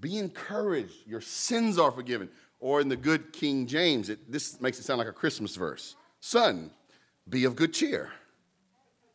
Be 0.00 0.18
encouraged. 0.18 1.06
Your 1.06 1.20
sins 1.20 1.78
are 1.78 1.90
forgiven. 1.90 2.30
Or 2.58 2.80
in 2.80 2.88
the 2.88 2.96
good 2.96 3.34
King 3.34 3.66
James, 3.66 4.08
it, 4.08 4.30
this 4.32 4.60
makes 4.60 4.78
it 4.78 4.84
sound 4.84 4.98
like 4.98 5.08
a 5.08 5.12
Christmas 5.12 5.54
verse. 5.54 5.96
Son, 6.20 6.70
be 7.28 7.44
of 7.44 7.56
good 7.56 7.74
cheer. 7.74 8.10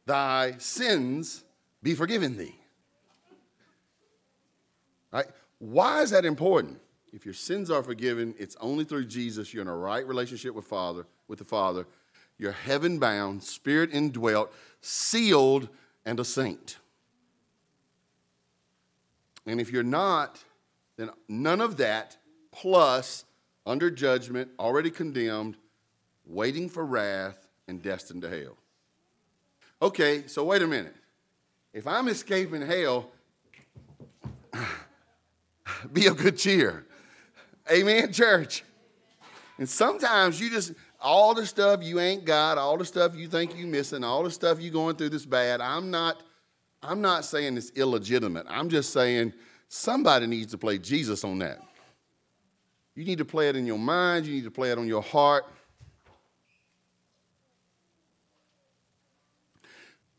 Thy 0.05 0.55
sins 0.60 1.43
be 1.81 1.95
forgiven 1.95 2.38
thee. 2.38 2.61
Right? 5.12 5.27
Why 5.60 6.01
is 6.01 6.12
that 6.12 6.25
important? 6.25 6.80
If 7.13 7.25
your 7.25 7.34
sins 7.34 7.70
are 7.70 7.84
forgiven, 7.84 8.34
it's 8.39 8.56
only 8.62 8.86
through 8.86 9.06
Jesus. 9.06 9.53
You're 9.53 9.63
in 9.63 9.68
a 9.68 9.75
right 9.75 10.06
relationship 10.08 10.56
with 10.56 10.65
Father, 10.65 11.06
with 11.27 11.39
the 11.39 11.46
Father. 11.46 11.86
You're 12.38 12.53
heaven 12.53 12.98
bound, 13.00 13.44
spirit 13.44 13.89
indwelt, 13.94 14.53
sealed, 14.80 15.70
and 16.06 16.20
a 16.20 16.25
saint. 16.25 16.77
And 19.46 19.60
if 19.60 19.72
you're 19.72 19.84
not, 19.84 20.44
then 20.98 21.10
none 21.27 21.62
of 21.62 21.77
that, 21.77 22.18
plus 22.51 23.25
under 23.65 23.91
judgment, 23.91 24.50
already 24.58 24.89
condemned, 24.89 25.58
waiting 26.25 26.70
for 26.70 26.86
wrath, 26.86 27.48
and 27.68 27.82
destined 27.82 28.22
to 28.24 28.30
hell. 28.30 28.58
Okay, 29.82 30.27
so 30.27 30.44
wait 30.44 30.62
a 30.62 30.68
minute. 30.68 30.96
If 31.74 31.88
I'm 31.88 32.08
escaping 32.08 32.62
hell, 32.62 33.10
be 35.94 36.08
of 36.08 36.18
good 36.18 36.38
cheer. 36.38 36.86
Amen, 37.72 38.12
church. 38.12 38.63
And 39.58 39.70
sometimes 39.70 40.40
you 40.40 40.50
just, 40.50 40.74
all 41.00 41.34
the 41.34 41.46
stuff 41.46 41.84
you 41.84 42.00
ain't 42.00 42.25
got, 42.25 42.58
all 42.58 42.78
the 42.78 42.86
stuff 42.86 43.16
you 43.16 43.28
think 43.28 43.56
you 43.56 43.68
missing, 43.68 44.04
all 44.04 44.24
the 44.24 44.32
stuff 44.32 44.60
you 44.60 44.72
going 44.72 44.96
through 44.96 45.10
this 45.10 45.25
bad, 45.25 45.62
I'm 45.62 45.92
not, 45.92 46.22
I'm 46.82 47.01
not 47.01 47.25
saying 47.25 47.58
it's 47.58 47.72
illegitimate. 47.75 48.46
I'm 48.50 48.70
just 48.70 48.92
saying 48.92 49.34
Somebody 49.74 50.28
needs 50.28 50.51
to 50.51 50.58
play 50.58 50.78
Jesus 50.78 51.24
on 51.24 51.40
that. 51.40 51.62
You 52.94 53.06
need 53.06 53.20
to 53.20 53.25
play 53.25 53.48
it 53.48 53.56
in 53.56 53.66
your 53.66 53.80
mind, 53.80 54.25
you 54.25 54.34
need 54.34 54.44
to 54.44 54.51
play 54.51 54.70
it 54.70 54.78
on 54.78 54.86
your 54.86 55.01
heart. 55.01 55.46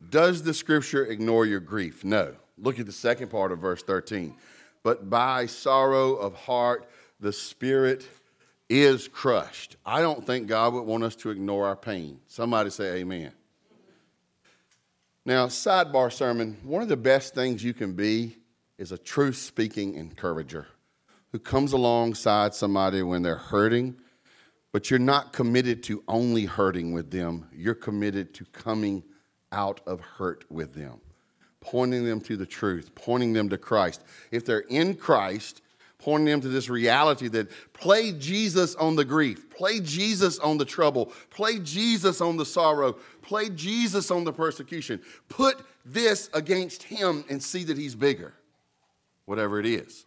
Does 0.09 0.41
the 0.41 0.55
scripture 0.55 1.05
ignore 1.05 1.45
your 1.45 1.59
grief? 1.59 2.03
No. 2.03 2.33
Look 2.57 2.79
at 2.79 2.87
the 2.87 2.91
second 2.91 3.29
part 3.29 3.51
of 3.51 3.59
verse 3.59 3.83
13. 3.83 4.35
But 4.83 5.09
by 5.09 5.45
sorrow 5.45 6.15
of 6.15 6.35
heart, 6.35 6.89
the 7.19 7.33
spirit 7.33 8.05
is 8.69 9.07
crushed. 9.07 9.77
I 9.85 10.01
don't 10.01 10.25
think 10.25 10.47
God 10.47 10.73
would 10.73 10.83
want 10.83 11.03
us 11.03 11.15
to 11.17 11.29
ignore 11.29 11.65
our 11.65 11.75
pain. 11.75 12.19
Somebody 12.27 12.69
say 12.69 12.97
amen. 12.97 13.31
Now, 15.25 15.47
sidebar 15.47 16.11
sermon 16.11 16.57
one 16.63 16.81
of 16.81 16.89
the 16.89 16.97
best 16.97 17.33
things 17.33 17.63
you 17.63 17.73
can 17.73 17.93
be 17.93 18.37
is 18.77 18.91
a 18.91 18.97
truth 18.97 19.37
speaking 19.37 19.95
encourager 19.95 20.67
who 21.31 21.39
comes 21.39 21.73
alongside 21.73 22.53
somebody 22.53 23.01
when 23.01 23.21
they're 23.23 23.35
hurting, 23.35 23.95
but 24.71 24.89
you're 24.89 24.99
not 24.99 25.33
committed 25.33 25.81
to 25.83 26.03
only 26.07 26.45
hurting 26.45 26.91
with 26.91 27.09
them. 27.09 27.47
You're 27.53 27.73
committed 27.73 28.33
to 28.35 28.45
coming 28.45 29.03
out 29.51 29.81
of 29.85 30.01
hurt 30.01 30.45
with 30.51 30.73
them, 30.73 30.99
pointing 31.63 32.05
them 32.05 32.19
to 32.21 32.35
the 32.35 32.45
truth, 32.45 32.93
pointing 32.93 33.33
them 33.33 33.49
to 33.49 33.57
Christ. 33.57 34.03
If 34.31 34.45
they're 34.45 34.59
in 34.59 34.95
Christ, 34.95 35.61
pointing 35.97 36.25
them 36.25 36.41
to 36.41 36.49
this 36.49 36.69
reality 36.69 37.29
that 37.29 37.49
play 37.71 38.11
Jesus 38.11 38.75
on 38.75 38.97
the 38.97 39.05
grief, 39.05 39.49
play 39.49 39.79
Jesus 39.79 40.37
on 40.39 40.57
the 40.57 40.65
trouble, 40.65 41.11
play 41.29 41.59
Jesus 41.59 42.19
on 42.19 42.35
the 42.35 42.45
sorrow, 42.45 42.97
play 43.21 43.49
Jesus 43.49 44.11
on 44.11 44.25
the 44.25 44.33
persecution. 44.33 45.01
Put 45.29 45.65
this 45.85 46.29
against 46.33 46.83
him 46.83 47.23
and 47.29 47.41
see 47.41 47.63
that 47.63 47.77
he's 47.77 47.95
bigger 47.95 48.33
whatever 49.25 49.57
it 49.57 49.65
is. 49.65 50.05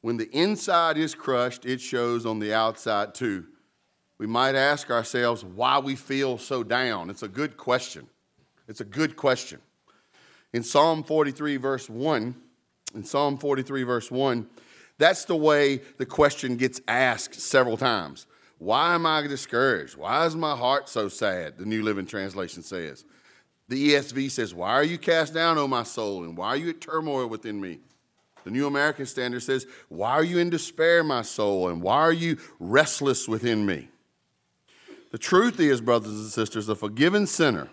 When 0.00 0.16
the 0.16 0.28
inside 0.36 0.96
is 0.96 1.14
crushed, 1.14 1.64
it 1.64 1.80
shows 1.80 2.26
on 2.26 2.40
the 2.40 2.52
outside 2.52 3.14
too. 3.14 3.46
We 4.18 4.26
might 4.26 4.56
ask 4.56 4.90
ourselves 4.90 5.44
why 5.44 5.78
we 5.78 5.94
feel 5.94 6.38
so 6.38 6.64
down. 6.64 7.10
It's 7.10 7.22
a 7.22 7.28
good 7.28 7.56
question. 7.56 8.08
It's 8.68 8.80
a 8.80 8.84
good 8.84 9.16
question. 9.16 9.60
In 10.52 10.62
Psalm 10.62 11.02
43, 11.02 11.56
verse 11.56 11.90
1, 11.90 12.34
in 12.94 13.04
Psalm 13.04 13.38
43, 13.38 13.82
verse 13.82 14.10
1, 14.10 14.46
that's 14.98 15.24
the 15.24 15.36
way 15.36 15.80
the 15.96 16.06
question 16.06 16.56
gets 16.56 16.80
asked 16.86 17.34
several 17.34 17.76
times. 17.76 18.26
Why 18.58 18.94
am 18.94 19.06
I 19.06 19.22
discouraged? 19.22 19.96
Why 19.96 20.26
is 20.26 20.34
my 20.34 20.56
heart 20.56 20.88
so 20.88 21.08
sad? 21.08 21.58
The 21.58 21.64
New 21.64 21.82
Living 21.82 22.06
Translation 22.06 22.62
says. 22.62 23.04
The 23.68 23.94
ESV 23.94 24.30
says, 24.30 24.54
Why 24.54 24.70
are 24.70 24.84
you 24.84 24.98
cast 24.98 25.32
down, 25.32 25.58
O 25.58 25.68
my 25.68 25.84
soul? 25.84 26.24
And 26.24 26.36
why 26.36 26.48
are 26.48 26.56
you 26.56 26.70
at 26.70 26.80
turmoil 26.80 27.28
within 27.28 27.60
me? 27.60 27.78
The 28.44 28.50
New 28.50 28.66
American 28.66 29.06
Standard 29.06 29.42
says, 29.42 29.66
Why 29.88 30.12
are 30.12 30.24
you 30.24 30.38
in 30.38 30.50
despair, 30.50 31.04
my 31.04 31.22
soul? 31.22 31.68
And 31.68 31.82
why 31.82 31.98
are 31.98 32.12
you 32.12 32.38
restless 32.58 33.28
within 33.28 33.64
me? 33.64 33.88
The 35.12 35.18
truth 35.18 35.60
is, 35.60 35.80
brothers 35.80 36.12
and 36.12 36.30
sisters, 36.30 36.68
a 36.68 36.74
forgiven 36.74 37.26
sinner, 37.26 37.68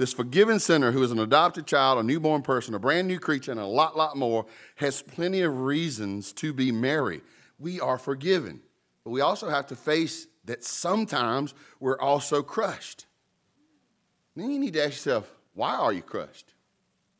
this 0.00 0.14
forgiven 0.14 0.58
sinner 0.58 0.92
who 0.92 1.02
is 1.02 1.10
an 1.10 1.18
adopted 1.18 1.66
child, 1.66 1.98
a 1.98 2.02
newborn 2.02 2.40
person, 2.40 2.74
a 2.74 2.78
brand 2.78 3.06
new 3.06 3.18
creature, 3.18 3.50
and 3.50 3.60
a 3.60 3.66
lot, 3.66 3.98
lot 3.98 4.16
more, 4.16 4.46
has 4.76 5.02
plenty 5.02 5.42
of 5.42 5.60
reasons 5.60 6.32
to 6.32 6.54
be 6.54 6.72
merry. 6.72 7.20
We 7.58 7.80
are 7.80 7.98
forgiven. 7.98 8.62
But 9.04 9.10
we 9.10 9.20
also 9.20 9.50
have 9.50 9.66
to 9.66 9.76
face 9.76 10.26
that 10.46 10.64
sometimes 10.64 11.52
we're 11.80 12.00
also 12.00 12.42
crushed. 12.42 13.04
Then 14.34 14.50
you 14.50 14.58
need 14.58 14.72
to 14.72 14.80
ask 14.82 14.92
yourself, 14.92 15.30
why 15.52 15.74
are 15.74 15.92
you 15.92 16.00
crushed? 16.00 16.54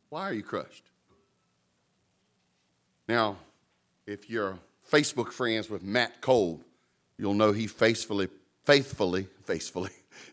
Why 0.08 0.22
are 0.22 0.32
you 0.32 0.42
crushed? 0.42 0.84
Now, 3.06 3.36
if 4.06 4.30
you're 4.30 4.58
Facebook 4.90 5.32
friends 5.32 5.68
with 5.68 5.82
Matt 5.82 6.22
Kolb, 6.22 6.64
you'll 7.18 7.34
know 7.34 7.52
he 7.52 7.66
faithfully, 7.66 8.30
faithfully, 8.64 9.26
faithfully, 9.44 9.92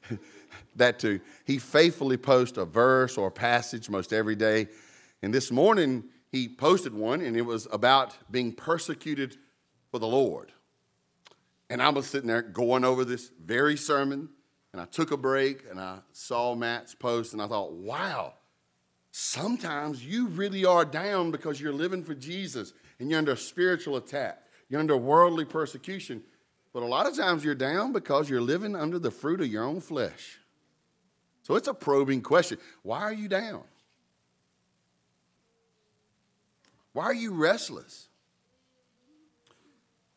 that 0.78 1.00
too, 1.00 1.20
he 1.46 1.58
faithfully 1.58 2.18
posts 2.18 2.58
a 2.58 2.66
verse 2.66 3.18
or 3.18 3.28
a 3.28 3.32
passage 3.32 3.90
most 3.90 4.14
every 4.14 4.36
day. 4.36 4.68
And 5.22 5.34
this 5.34 5.52
morning, 5.52 6.06
he 6.32 6.48
posted 6.48 6.94
one, 6.94 7.22
and 7.22 7.36
it 7.36 7.42
was 7.42 7.68
about 7.72 8.16
being 8.30 8.52
persecuted 8.54 9.38
for 9.92 10.00
the 10.00 10.08
Lord. 10.08 10.52
And 11.70 11.82
I 11.82 11.90
was 11.90 12.08
sitting 12.08 12.28
there 12.28 12.42
going 12.42 12.86
over 12.86 13.04
this 13.04 13.32
very 13.44 13.78
sermon 13.78 14.30
and 14.74 14.82
I 14.82 14.86
took 14.86 15.12
a 15.12 15.18
break 15.18 15.64
and 15.70 15.80
I 15.80 16.00
saw 16.12 16.56
Matt's 16.56 16.94
post 16.94 17.34
and 17.34 17.42
I 17.42 17.48
thought, 17.48 17.74
wow, 17.74 18.34
sometimes 19.12 20.06
you 20.06 20.28
really 20.28 20.66
are 20.66 20.86
down 20.86 21.32
because 21.32 21.60
you're 21.60 21.74
living 21.74 22.04
for 22.04 22.14
Jesus 22.14 22.74
and 23.00 23.10
you're 23.10 23.18
under 23.18 23.36
spiritual 23.36 23.98
attack. 23.98 24.44
You're 24.70 24.80
under 24.80 24.98
worldly 24.98 25.46
persecution. 25.46 26.24
But 26.74 26.84
a 26.84 26.86
lot 26.86 27.08
of 27.08 27.18
times 27.18 27.44
you're 27.44 27.56
down 27.56 27.92
because 27.92 28.30
you're 28.30 28.42
living 28.42 28.76
under 28.76 29.00
the 29.00 29.12
fruit 29.12 29.42
of 29.42 29.48
your 29.48 29.64
own 29.64 29.82
flesh. 29.82 30.38
So 31.48 31.56
it's 31.56 31.70
a 31.70 31.74
probing 31.74 32.24
question. 32.24 32.58
Why 32.84 33.00
are 33.04 33.14
you 33.14 33.30
down? 33.30 33.64
Why 36.92 37.06
are 37.06 37.14
you 37.14 37.34
restless? 37.34 38.10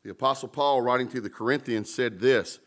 The 0.02 0.10
Apostle 0.10 0.48
Paul, 0.48 0.82
writing 0.82 1.06
to 1.10 1.20
the 1.20 1.30
Corinthians, 1.30 1.94
said 1.94 2.18
this 2.18 2.58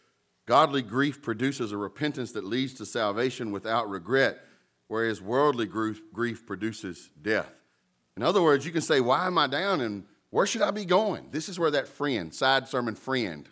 Godly 0.46 0.82
grief 0.82 1.22
produces 1.22 1.74
a 1.74 1.77
repentance 1.77 2.32
that 2.32 2.46
leads 2.46 2.74
to 2.75 2.86
salvation 2.86 3.51
without 3.51 3.89
regret, 3.89 4.39
whereas 4.88 5.22
worldly 5.22 5.65
grief 5.65 6.46
produces 6.46 7.10
death. 7.22 7.60
In 8.15 8.24
other 8.24 8.41
words, 8.41 8.65
you 8.65 8.72
can 8.72 8.82
say, 8.82 9.01
Why 9.01 9.27
am 9.27 9.38
I 9.38 9.48
down 9.48 9.82
and 9.82 10.05
where 10.29 10.46
should 10.46 10.62
I 10.62 10.72
be 10.72 10.86
going? 10.86 11.27
This 11.32 11.50
is 11.50 11.60
where 11.60 11.72
that 11.72 11.89
friend, 11.89 12.34
side 12.34 12.70
sermon 12.70 12.96
friend, 12.96 13.50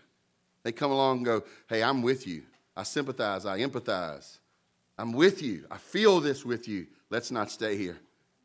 they 0.63 0.71
come 0.71 0.91
along 0.91 1.17
and 1.17 1.25
go, 1.25 1.43
Hey, 1.67 1.83
I'm 1.83 2.01
with 2.01 2.25
you. 2.25 2.43
I 2.77 2.83
sympathize. 2.83 3.45
I 3.45 3.59
empathize. 3.59 4.37
I'm 5.01 5.13
with 5.13 5.41
you. 5.41 5.65
I 5.71 5.77
feel 5.77 6.19
this 6.19 6.45
with 6.45 6.67
you. 6.67 6.85
Let's 7.09 7.31
not 7.31 7.49
stay 7.49 7.75
here. 7.75 7.97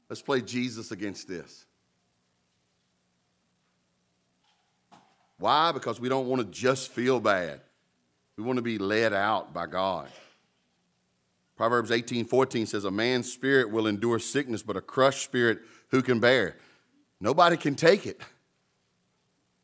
Let's 0.09 0.23
play 0.23 0.41
Jesus 0.41 0.91
against 0.91 1.29
this. 1.29 1.67
Why? 5.39 5.71
Because 5.73 6.01
we 6.01 6.09
don't 6.09 6.29
want 6.29 6.41
to 6.41 6.49
just 6.49 6.91
feel 6.91 7.21
bad. 7.21 7.61
We 8.39 8.45
want 8.45 8.57
to 8.57 8.63
be 8.63 8.79
led 8.79 9.13
out 9.13 9.53
by 9.53 9.67
God. 9.67 10.09
Proverbs 11.59 11.91
18 11.91 12.25
14 12.25 12.65
says, 12.65 12.87
A 12.87 12.91
man's 12.91 13.31
spirit 13.31 13.71
will 13.71 13.87
endure 13.87 14.19
sickness, 14.19 14.63
but 14.63 14.79
a 14.79 14.81
crushed 14.81 15.25
spirit 15.25 15.59
who 15.91 16.01
can 16.01 16.21
bear? 16.21 16.57
Nobody 17.21 17.59
can 17.59 17.75
take 17.75 18.07
it. 18.07 18.19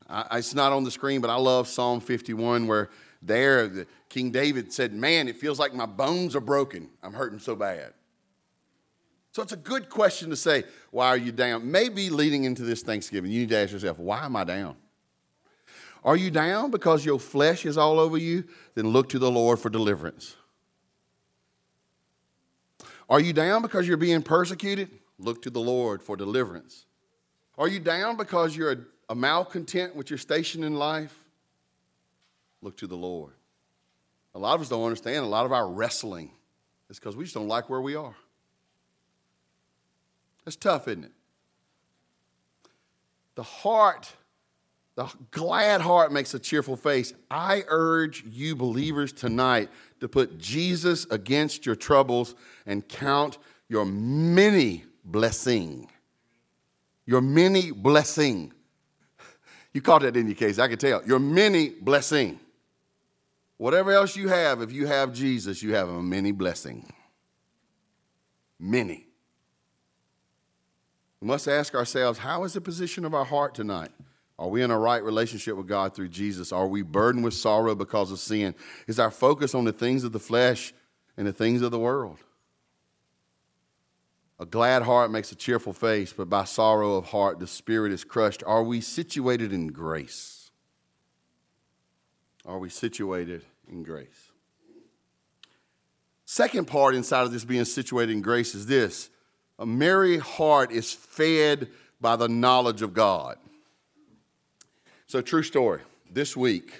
I, 0.06 0.38
it's 0.38 0.54
not 0.54 0.74
on 0.74 0.84
the 0.84 0.90
screen, 0.90 1.22
but 1.22 1.30
I 1.30 1.36
love 1.36 1.68
Psalm 1.68 2.00
51 2.00 2.66
where 2.66 2.90
there 3.22 3.66
the, 3.68 3.86
King 4.12 4.30
David 4.30 4.70
said, 4.70 4.92
Man, 4.92 5.26
it 5.26 5.38
feels 5.38 5.58
like 5.58 5.72
my 5.72 5.86
bones 5.86 6.36
are 6.36 6.40
broken. 6.40 6.90
I'm 7.02 7.14
hurting 7.14 7.38
so 7.38 7.56
bad. 7.56 7.94
So 9.32 9.40
it's 9.40 9.54
a 9.54 9.56
good 9.56 9.88
question 9.88 10.28
to 10.28 10.36
say, 10.36 10.64
Why 10.90 11.08
are 11.08 11.16
you 11.16 11.32
down? 11.32 11.70
Maybe 11.70 12.10
leading 12.10 12.44
into 12.44 12.62
this 12.62 12.82
Thanksgiving, 12.82 13.30
you 13.30 13.40
need 13.40 13.48
to 13.48 13.56
ask 13.56 13.72
yourself, 13.72 13.98
Why 13.98 14.26
am 14.26 14.36
I 14.36 14.44
down? 14.44 14.76
Are 16.04 16.14
you 16.14 16.30
down 16.30 16.70
because 16.70 17.06
your 17.06 17.18
flesh 17.18 17.64
is 17.64 17.78
all 17.78 17.98
over 17.98 18.18
you? 18.18 18.44
Then 18.74 18.88
look 18.88 19.08
to 19.10 19.18
the 19.18 19.30
Lord 19.30 19.58
for 19.58 19.70
deliverance. 19.70 20.36
Are 23.08 23.20
you 23.20 23.32
down 23.32 23.62
because 23.62 23.88
you're 23.88 23.96
being 23.96 24.20
persecuted? 24.20 24.90
Look 25.18 25.40
to 25.42 25.50
the 25.50 25.60
Lord 25.60 26.02
for 26.02 26.18
deliverance. 26.18 26.84
Are 27.56 27.68
you 27.68 27.80
down 27.80 28.18
because 28.18 28.54
you're 28.54 28.72
a, 28.72 28.78
a 29.08 29.14
malcontent 29.14 29.96
with 29.96 30.10
your 30.10 30.18
station 30.18 30.64
in 30.64 30.74
life? 30.74 31.18
Look 32.60 32.76
to 32.76 32.86
the 32.86 32.96
Lord. 32.96 33.32
A 34.34 34.38
lot 34.38 34.54
of 34.54 34.60
us 34.60 34.68
don't 34.68 34.84
understand 34.84 35.24
a 35.24 35.28
lot 35.28 35.44
of 35.46 35.52
our 35.52 35.68
wrestling 35.68 36.30
is 36.88 36.98
because 36.98 37.16
we 37.16 37.24
just 37.24 37.34
don't 37.34 37.48
like 37.48 37.68
where 37.68 37.80
we 37.80 37.94
are. 37.94 38.14
That's 40.44 40.56
tough, 40.56 40.88
isn't 40.88 41.04
it? 41.04 41.12
The 43.34 43.42
heart 43.42 44.12
the 44.94 45.10
glad 45.30 45.80
heart 45.80 46.12
makes 46.12 46.34
a 46.34 46.38
cheerful 46.38 46.76
face. 46.76 47.14
I 47.30 47.64
urge 47.68 48.24
you, 48.30 48.54
believers, 48.54 49.12
tonight 49.12 49.70
to 50.00 50.08
put 50.08 50.38
Jesus 50.38 51.06
against 51.06 51.64
your 51.64 51.76
troubles 51.76 52.34
and 52.66 52.86
count 52.86 53.38
your 53.68 53.86
many 53.86 54.84
blessing. 55.04 55.90
Your 57.06 57.20
many 57.20 57.70
blessing. 57.70 58.52
You 59.74 59.80
caught 59.80 60.02
that 60.02 60.18
in 60.18 60.26
your 60.26 60.34
case, 60.34 60.58
I 60.58 60.68
can 60.68 60.76
tell. 60.76 61.02
Your 61.06 61.18
many 61.18 61.70
blessing. 61.70 62.38
Whatever 63.62 63.92
else 63.92 64.16
you 64.16 64.26
have, 64.26 64.60
if 64.60 64.72
you 64.72 64.88
have 64.88 65.12
Jesus, 65.12 65.62
you 65.62 65.72
have 65.76 65.88
a 65.88 66.02
many 66.02 66.32
blessing. 66.32 66.92
Many. 68.58 69.06
We 71.20 71.28
must 71.28 71.46
ask 71.46 71.72
ourselves 71.72 72.18
how 72.18 72.42
is 72.42 72.54
the 72.54 72.60
position 72.60 73.04
of 73.04 73.14
our 73.14 73.24
heart 73.24 73.54
tonight? 73.54 73.92
Are 74.36 74.48
we 74.48 74.62
in 74.62 74.72
a 74.72 74.78
right 74.80 75.00
relationship 75.04 75.56
with 75.56 75.68
God 75.68 75.94
through 75.94 76.08
Jesus? 76.08 76.50
Are 76.50 76.66
we 76.66 76.82
burdened 76.82 77.22
with 77.22 77.34
sorrow 77.34 77.76
because 77.76 78.10
of 78.10 78.18
sin? 78.18 78.56
Is 78.88 78.98
our 78.98 79.12
focus 79.12 79.54
on 79.54 79.62
the 79.62 79.72
things 79.72 80.02
of 80.02 80.10
the 80.10 80.18
flesh 80.18 80.74
and 81.16 81.24
the 81.24 81.32
things 81.32 81.62
of 81.62 81.70
the 81.70 81.78
world? 81.78 82.18
A 84.40 84.44
glad 84.44 84.82
heart 84.82 85.12
makes 85.12 85.30
a 85.30 85.36
cheerful 85.36 85.72
face, 85.72 86.12
but 86.12 86.28
by 86.28 86.42
sorrow 86.42 86.96
of 86.96 87.04
heart 87.04 87.38
the 87.38 87.46
spirit 87.46 87.92
is 87.92 88.02
crushed. 88.02 88.42
Are 88.44 88.64
we 88.64 88.80
situated 88.80 89.52
in 89.52 89.68
grace? 89.68 90.50
Are 92.44 92.58
we 92.58 92.68
situated 92.68 93.44
in 93.68 93.82
grace? 93.82 94.30
Second 96.24 96.66
part 96.66 96.94
inside 96.94 97.22
of 97.22 97.32
this 97.32 97.44
being 97.44 97.64
situated 97.64 98.12
in 98.12 98.22
grace 98.22 98.54
is 98.54 98.66
this 98.66 99.10
a 99.58 99.66
merry 99.66 100.18
heart 100.18 100.72
is 100.72 100.92
fed 100.92 101.68
by 102.00 102.16
the 102.16 102.28
knowledge 102.28 102.82
of 102.82 102.94
God. 102.94 103.36
So, 105.06 105.20
true 105.20 105.42
story. 105.42 105.82
This 106.10 106.36
week, 106.36 106.72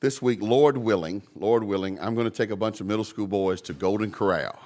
this 0.00 0.20
week, 0.22 0.40
Lord 0.42 0.76
willing, 0.76 1.22
Lord 1.34 1.64
willing, 1.64 1.98
I'm 2.00 2.14
going 2.14 2.30
to 2.30 2.36
take 2.36 2.50
a 2.50 2.56
bunch 2.56 2.80
of 2.80 2.86
middle 2.86 3.04
school 3.04 3.26
boys 3.26 3.60
to 3.62 3.72
Golden 3.72 4.12
Corral. 4.12 4.58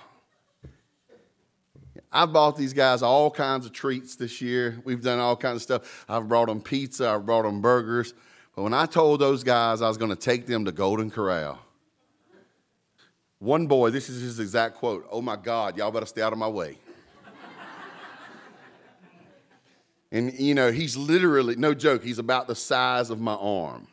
I've 2.13 2.33
bought 2.33 2.57
these 2.57 2.73
guys 2.73 3.03
all 3.03 3.31
kinds 3.31 3.67
of 3.67 3.73
treats 3.73 4.17
this 4.17 4.41
year. 4.41 4.81
We've 4.85 5.03
done 5.03 5.21
all 5.21 5.37
kinds 5.37 5.57
of 5.57 5.63
stuff. 5.63 6.05
I've 6.09 6.29
brought 6.29 6.49
them 6.49 6.61
pizza, 6.61 7.09
I've 7.09 7.27
brought 7.27 7.43
them 7.43 7.61
burgers. 7.61 8.13
But 8.61 8.65
when 8.65 8.75
I 8.75 8.85
told 8.85 9.23
those 9.23 9.43
guys 9.43 9.81
I 9.81 9.89
was 9.89 9.97
going 9.97 10.11
to 10.11 10.17
take 10.17 10.45
them 10.45 10.67
to 10.67 10.73
Golden 10.73 11.11
Corral, 11.11 11.59
one 13.39 13.67
boy, 13.67 13.89
this 13.89 14.11
is 14.11 14.21
his 14.21 14.39
exact 14.39 14.75
quote 14.75 15.07
Oh 15.11 15.23
my 15.23 15.37
God, 15.37 15.79
y'all 15.79 15.91
better 15.91 16.05
stay 16.05 16.21
out 16.21 16.35
of 16.35 16.39
my 16.39 16.47
way. 16.47 16.77
And, 20.13 20.39
you 20.39 20.55
know, 20.55 20.71
he's 20.71 20.95
literally, 20.95 21.57
no 21.57 21.73
joke, 21.73 22.05
he's 22.05 22.19
about 22.19 22.49
the 22.49 22.55
size 22.55 23.09
of 23.09 23.19
my 23.19 23.33
arm. 23.33 23.87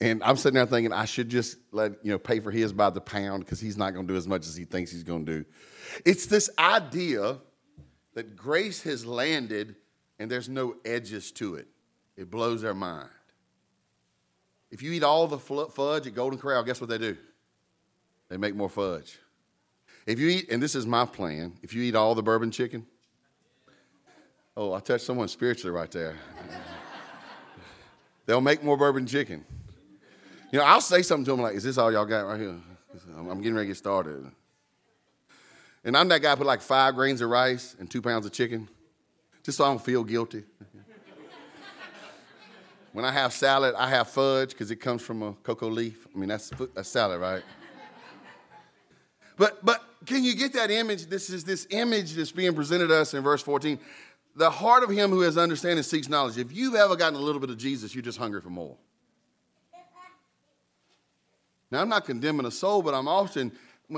And 0.00 0.22
I'm 0.22 0.36
sitting 0.36 0.54
there 0.54 0.66
thinking 0.66 0.92
I 0.92 1.06
should 1.06 1.28
just 1.28 1.56
let, 1.72 1.94
you 2.04 2.12
know, 2.12 2.20
pay 2.20 2.38
for 2.38 2.52
his 2.52 2.72
by 2.72 2.90
the 2.90 3.00
pound 3.00 3.44
because 3.44 3.58
he's 3.58 3.76
not 3.76 3.94
going 3.94 4.06
to 4.06 4.12
do 4.12 4.16
as 4.16 4.28
much 4.28 4.46
as 4.46 4.54
he 4.54 4.64
thinks 4.64 4.92
he's 4.92 5.02
going 5.02 5.26
to 5.26 5.38
do. 5.38 5.44
It's 6.04 6.26
this 6.26 6.48
idea 6.56 7.38
that 8.20 8.36
grace 8.36 8.82
has 8.82 9.06
landed 9.06 9.74
and 10.18 10.30
there's 10.30 10.46
no 10.46 10.76
edges 10.84 11.32
to 11.32 11.54
it. 11.54 11.66
It 12.18 12.30
blows 12.30 12.60
their 12.60 12.74
mind. 12.74 13.08
If 14.70 14.82
you 14.82 14.92
eat 14.92 15.02
all 15.02 15.26
the 15.26 15.38
fudge 15.38 16.06
at 16.06 16.14
Golden 16.14 16.38
Corral, 16.38 16.62
guess 16.62 16.82
what 16.82 16.90
they 16.90 16.98
do? 16.98 17.16
They 18.28 18.36
make 18.36 18.54
more 18.54 18.68
fudge. 18.68 19.18
If 20.04 20.18
you 20.18 20.28
eat, 20.28 20.50
and 20.50 20.62
this 20.62 20.74
is 20.74 20.84
my 20.84 21.06
plan, 21.06 21.54
if 21.62 21.72
you 21.72 21.82
eat 21.82 21.94
all 21.94 22.14
the 22.14 22.22
bourbon 22.22 22.50
chicken, 22.50 22.84
oh, 24.54 24.74
I 24.74 24.80
touched 24.80 25.06
someone 25.06 25.28
spiritually 25.28 25.74
right 25.74 25.90
there. 25.90 26.18
They'll 28.26 28.42
make 28.42 28.62
more 28.62 28.76
bourbon 28.76 29.06
chicken. 29.06 29.46
You 30.52 30.58
know, 30.58 30.66
I'll 30.66 30.82
say 30.82 31.00
something 31.00 31.24
to 31.24 31.30
them 31.30 31.40
like, 31.40 31.54
"Is 31.54 31.62
this 31.62 31.78
all 31.78 31.90
y'all 31.90 32.04
got 32.04 32.26
right 32.26 32.38
here?" 32.38 32.60
I'm 33.16 33.40
getting 33.40 33.54
ready 33.54 33.68
to 33.68 33.70
get 33.70 33.78
started. 33.78 34.30
And 35.84 35.96
I'm 35.96 36.08
that 36.08 36.20
guy 36.20 36.30
who 36.30 36.36
put 36.36 36.46
like 36.46 36.60
five 36.60 36.94
grains 36.94 37.20
of 37.20 37.30
rice 37.30 37.74
and 37.78 37.90
two 37.90 38.02
pounds 38.02 38.26
of 38.26 38.32
chicken, 38.32 38.68
just 39.42 39.58
so 39.58 39.64
I 39.64 39.68
don't 39.68 39.82
feel 39.82 40.04
guilty. 40.04 40.44
when 42.92 43.04
I 43.04 43.12
have 43.12 43.32
salad, 43.32 43.74
I 43.76 43.88
have 43.88 44.08
fudge 44.08 44.50
because 44.50 44.70
it 44.70 44.76
comes 44.76 45.02
from 45.02 45.22
a 45.22 45.32
cocoa 45.42 45.68
leaf. 45.68 46.06
I 46.14 46.18
mean, 46.18 46.28
that's, 46.28 46.52
a 46.76 46.84
salad, 46.84 47.20
right? 47.20 47.42
But 49.36 49.64
but 49.64 49.82
can 50.04 50.22
you 50.22 50.34
get 50.34 50.52
that 50.52 50.70
image? 50.70 51.06
This 51.06 51.30
is 51.30 51.44
this 51.44 51.66
image 51.70 52.12
that's 52.12 52.32
being 52.32 52.54
presented 52.54 52.88
to 52.88 52.96
us 52.96 53.14
in 53.14 53.22
verse 53.22 53.42
14. 53.42 53.78
The 54.36 54.50
heart 54.50 54.84
of 54.84 54.90
him 54.90 55.10
who 55.10 55.22
has 55.22 55.38
understanding 55.38 55.82
seeks 55.82 56.08
knowledge. 56.08 56.38
If 56.38 56.52
you've 56.52 56.74
ever 56.74 56.94
gotten 56.94 57.18
a 57.18 57.22
little 57.22 57.40
bit 57.40 57.50
of 57.50 57.56
Jesus, 57.56 57.94
you're 57.94 58.02
just 58.02 58.18
hungry 58.18 58.40
for 58.40 58.50
more. 58.50 58.76
Now, 61.70 61.80
I'm 61.80 61.88
not 61.88 62.04
condemning 62.04 62.46
a 62.46 62.50
soul, 62.50 62.82
but 62.82 62.94
I'm 62.94 63.06
often, 63.06 63.52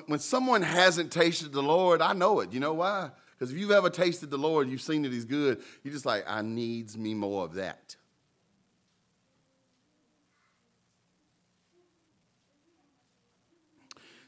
when 0.06 0.18
someone 0.18 0.62
hasn't 0.62 1.12
tasted 1.12 1.52
the 1.52 1.62
Lord, 1.62 2.00
I 2.00 2.14
know 2.14 2.40
it. 2.40 2.52
You 2.52 2.60
know 2.60 2.72
why? 2.72 3.10
Because 3.38 3.52
if 3.52 3.58
you've 3.58 3.70
ever 3.70 3.90
tasted 3.90 4.30
the 4.30 4.38
Lord, 4.38 4.68
you've 4.68 4.80
seen 4.80 5.02
that 5.02 5.12
He's 5.12 5.24
good, 5.24 5.60
you're 5.82 5.92
just 5.92 6.06
like, 6.06 6.24
I 6.26 6.42
needs 6.42 6.96
me 6.96 7.12
more 7.12 7.44
of 7.44 7.54
that. 7.54 7.96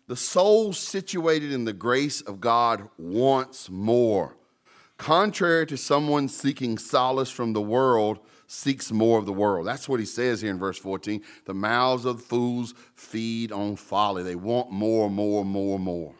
The 0.06 0.16
soul 0.16 0.74
situated 0.74 1.50
in 1.50 1.64
the 1.64 1.72
grace 1.72 2.20
of 2.20 2.40
God 2.40 2.88
wants 2.98 3.70
more. 3.70 4.36
Contrary 4.98 5.66
to 5.66 5.78
someone 5.78 6.28
seeking 6.28 6.76
solace 6.76 7.30
from 7.30 7.54
the 7.54 7.62
world, 7.62 8.18
seeks 8.54 8.92
more 8.92 9.18
of 9.18 9.26
the 9.26 9.32
world. 9.32 9.66
That's 9.66 9.88
what 9.88 10.00
he 10.00 10.06
says 10.06 10.40
here 10.40 10.50
in 10.50 10.58
verse 10.58 10.78
14. 10.78 11.22
The 11.44 11.54
mouths 11.54 12.04
of 12.04 12.22
fools 12.22 12.74
feed 12.94 13.50
on 13.52 13.76
folly. 13.76 14.22
They 14.22 14.36
want 14.36 14.70
more, 14.70 15.10
more, 15.10 15.44
more, 15.44 15.78
more. 15.78 16.14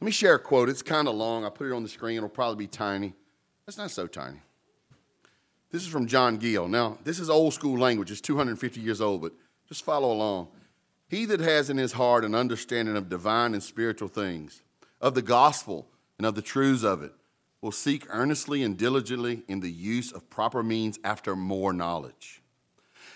Let 0.00 0.04
me 0.04 0.10
share 0.10 0.34
a 0.34 0.38
quote. 0.38 0.68
It's 0.68 0.82
kind 0.82 1.06
of 1.06 1.14
long. 1.14 1.44
I 1.44 1.50
put 1.50 1.66
it 1.66 1.72
on 1.72 1.82
the 1.82 1.88
screen. 1.88 2.16
It'll 2.16 2.28
probably 2.28 2.56
be 2.56 2.66
tiny. 2.66 3.14
It's 3.68 3.78
not 3.78 3.90
so 3.90 4.06
tiny. 4.06 4.40
This 5.70 5.82
is 5.82 5.88
from 5.88 6.06
John 6.06 6.38
Gill. 6.38 6.68
Now, 6.68 6.98
this 7.04 7.18
is 7.18 7.28
old 7.28 7.52
school 7.52 7.78
language. 7.78 8.10
It's 8.10 8.20
250 8.20 8.80
years 8.80 9.00
old, 9.00 9.20
but 9.20 9.32
just 9.68 9.84
follow 9.84 10.12
along. 10.12 10.48
He 11.08 11.24
that 11.26 11.40
has 11.40 11.70
in 11.70 11.76
his 11.76 11.92
heart 11.92 12.24
an 12.24 12.34
understanding 12.34 12.96
of 12.96 13.08
divine 13.08 13.52
and 13.52 13.62
spiritual 13.62 14.08
things, 14.08 14.62
of 15.00 15.14
the 15.14 15.22
gospel 15.22 15.88
and 16.18 16.26
of 16.26 16.34
the 16.34 16.42
truths 16.42 16.84
of 16.84 17.02
it, 17.02 17.12
will 17.60 17.72
seek 17.72 18.06
earnestly 18.10 18.62
and 18.62 18.76
diligently 18.76 19.42
in 19.48 19.60
the 19.60 19.70
use 19.70 20.12
of 20.12 20.28
proper 20.30 20.62
means 20.62 20.98
after 21.02 21.34
more 21.34 21.72
knowledge. 21.72 22.42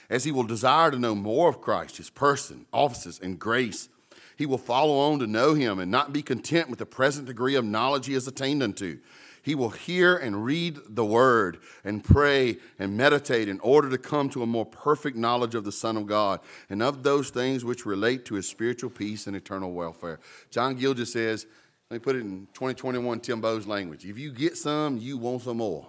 As 0.09 0.24
he 0.24 0.33
will 0.33 0.42
desire 0.42 0.90
to 0.90 0.98
know 0.98 1.14
more 1.14 1.48
of 1.48 1.61
Christ, 1.61 1.98
his 1.98 2.11
person, 2.11 2.66
offices, 2.72 3.20
and 3.22 3.38
grace, 3.38 3.88
he 4.37 4.46
will 4.46 4.59
follow 4.59 4.98
on 4.98 5.18
to 5.18 5.26
know 5.26 5.55
him 5.55 5.79
and 5.79 5.90
not 5.90 6.12
be 6.12 6.22
content 6.22 6.70
with 6.70 6.79
the 6.79 6.87
present 6.87 7.26
degree 7.26 7.55
of 7.55 7.64
knowledge 7.64 8.07
he 8.07 8.14
has 8.14 8.26
attained 8.26 8.62
unto. 8.62 8.98
He 9.42 9.55
will 9.55 9.70
hear 9.70 10.16
and 10.16 10.44
read 10.44 10.79
the 10.88 11.05
word 11.05 11.59
and 11.85 12.05
pray 12.05 12.59
and 12.79 12.96
meditate 12.96 13.48
in 13.48 13.61
order 13.61 13.88
to 13.88 13.98
come 13.98 14.29
to 14.31 14.42
a 14.42 14.46
more 14.46 14.66
perfect 14.66 15.16
knowledge 15.16 15.55
of 15.55 15.64
the 15.64 15.72
Son 15.72 15.96
of 15.96 16.07
God 16.07 16.40
and 16.68 16.83
of 16.83 17.03
those 17.03 17.31
things 17.31 17.64
which 17.64 17.87
relate 17.87 18.24
to 18.26 18.35
his 18.35 18.48
spiritual 18.48 18.90
peace 18.90 19.26
and 19.26 19.37
eternal 19.37 19.72
welfare. 19.72 20.20
John 20.50 20.74
Gill 20.74 20.94
just 20.94 21.12
says, 21.12 21.46
let 21.90 21.96
me 21.96 22.05
put 22.05 22.14
it 22.14 22.20
in 22.20 22.46
2021 22.55 23.18
Tim 23.18 23.40
Bow's 23.40 23.66
language. 23.66 24.05
If 24.05 24.16
you 24.16 24.31
get 24.31 24.57
some, 24.57 24.96
you 24.96 25.18
want 25.18 25.42
some 25.42 25.57
more. 25.57 25.88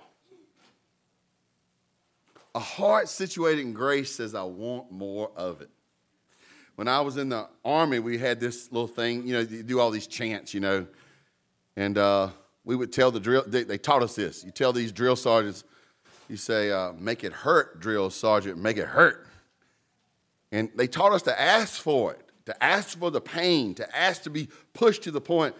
A 2.55 2.59
heart 2.59 3.07
situated 3.07 3.61
in 3.61 3.73
grace 3.73 4.15
says, 4.15 4.33
I 4.33 4.41
want 4.43 4.91
more 4.91 5.29
of 5.35 5.61
it. 5.61 5.69
When 6.73 6.87
I 6.87 7.01
was 7.01 7.17
in 7.17 7.29
the 7.29 7.47
army, 7.63 7.99
we 7.99 8.17
had 8.17 8.39
this 8.39 8.71
little 8.71 8.87
thing, 8.87 9.27
you 9.27 9.33
know, 9.33 9.41
you 9.41 9.61
do 9.61 9.79
all 9.79 9.91
these 9.91 10.07
chants, 10.07 10.55
you 10.55 10.59
know, 10.59 10.87
and 11.75 11.97
uh, 11.99 12.29
we 12.65 12.75
would 12.75 12.91
tell 12.91 13.11
the 13.11 13.19
drill, 13.19 13.43
they, 13.45 13.63
they, 13.63 13.77
taught 13.77 14.01
us 14.01 14.15
this. 14.15 14.43
You 14.43 14.49
tell 14.49 14.73
these 14.73 14.91
drill 14.91 15.15
sergeants, 15.15 15.63
you 16.27 16.35
say, 16.35 16.71
uh, 16.71 16.93
make 16.93 17.23
it 17.23 17.31
hurt, 17.31 17.79
drill 17.79 18.09
sergeant, 18.09 18.57
make 18.57 18.77
it 18.77 18.87
hurt. 18.87 19.27
And 20.51 20.69
they 20.75 20.87
taught 20.87 21.13
us 21.13 21.21
to 21.23 21.39
ask 21.39 21.79
for 21.79 22.13
it, 22.13 22.21
to 22.47 22.63
ask 22.63 22.97
for 22.97 23.11
the 23.11 23.21
pain, 23.21 23.75
to 23.75 23.95
ask 23.95 24.23
to 24.23 24.31
be 24.31 24.49
pushed 24.73 25.03
to 25.03 25.11
the 25.11 25.21
point 25.21 25.55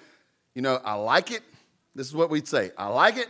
you 0.56 0.62
know, 0.62 0.82
I 0.84 0.96
like 0.96 1.32
it. 1.32 1.44
This 1.96 2.08
is 2.08 2.16
what 2.16 2.30
we'd 2.30 2.48
say 2.48 2.72
I 2.78 2.88
like 2.88 3.18
it. 3.18 3.28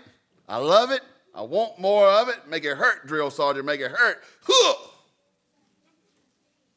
I 0.47 0.57
love 0.57 0.91
it. 0.91 1.01
I 1.33 1.41
want 1.43 1.79
more 1.79 2.07
of 2.07 2.29
it. 2.29 2.47
Make 2.47 2.65
it 2.65 2.75
hurt, 2.75 3.07
drill 3.07 3.31
sergeant. 3.31 3.65
Make 3.65 3.79
it 3.79 3.91
hurt. 3.91 4.21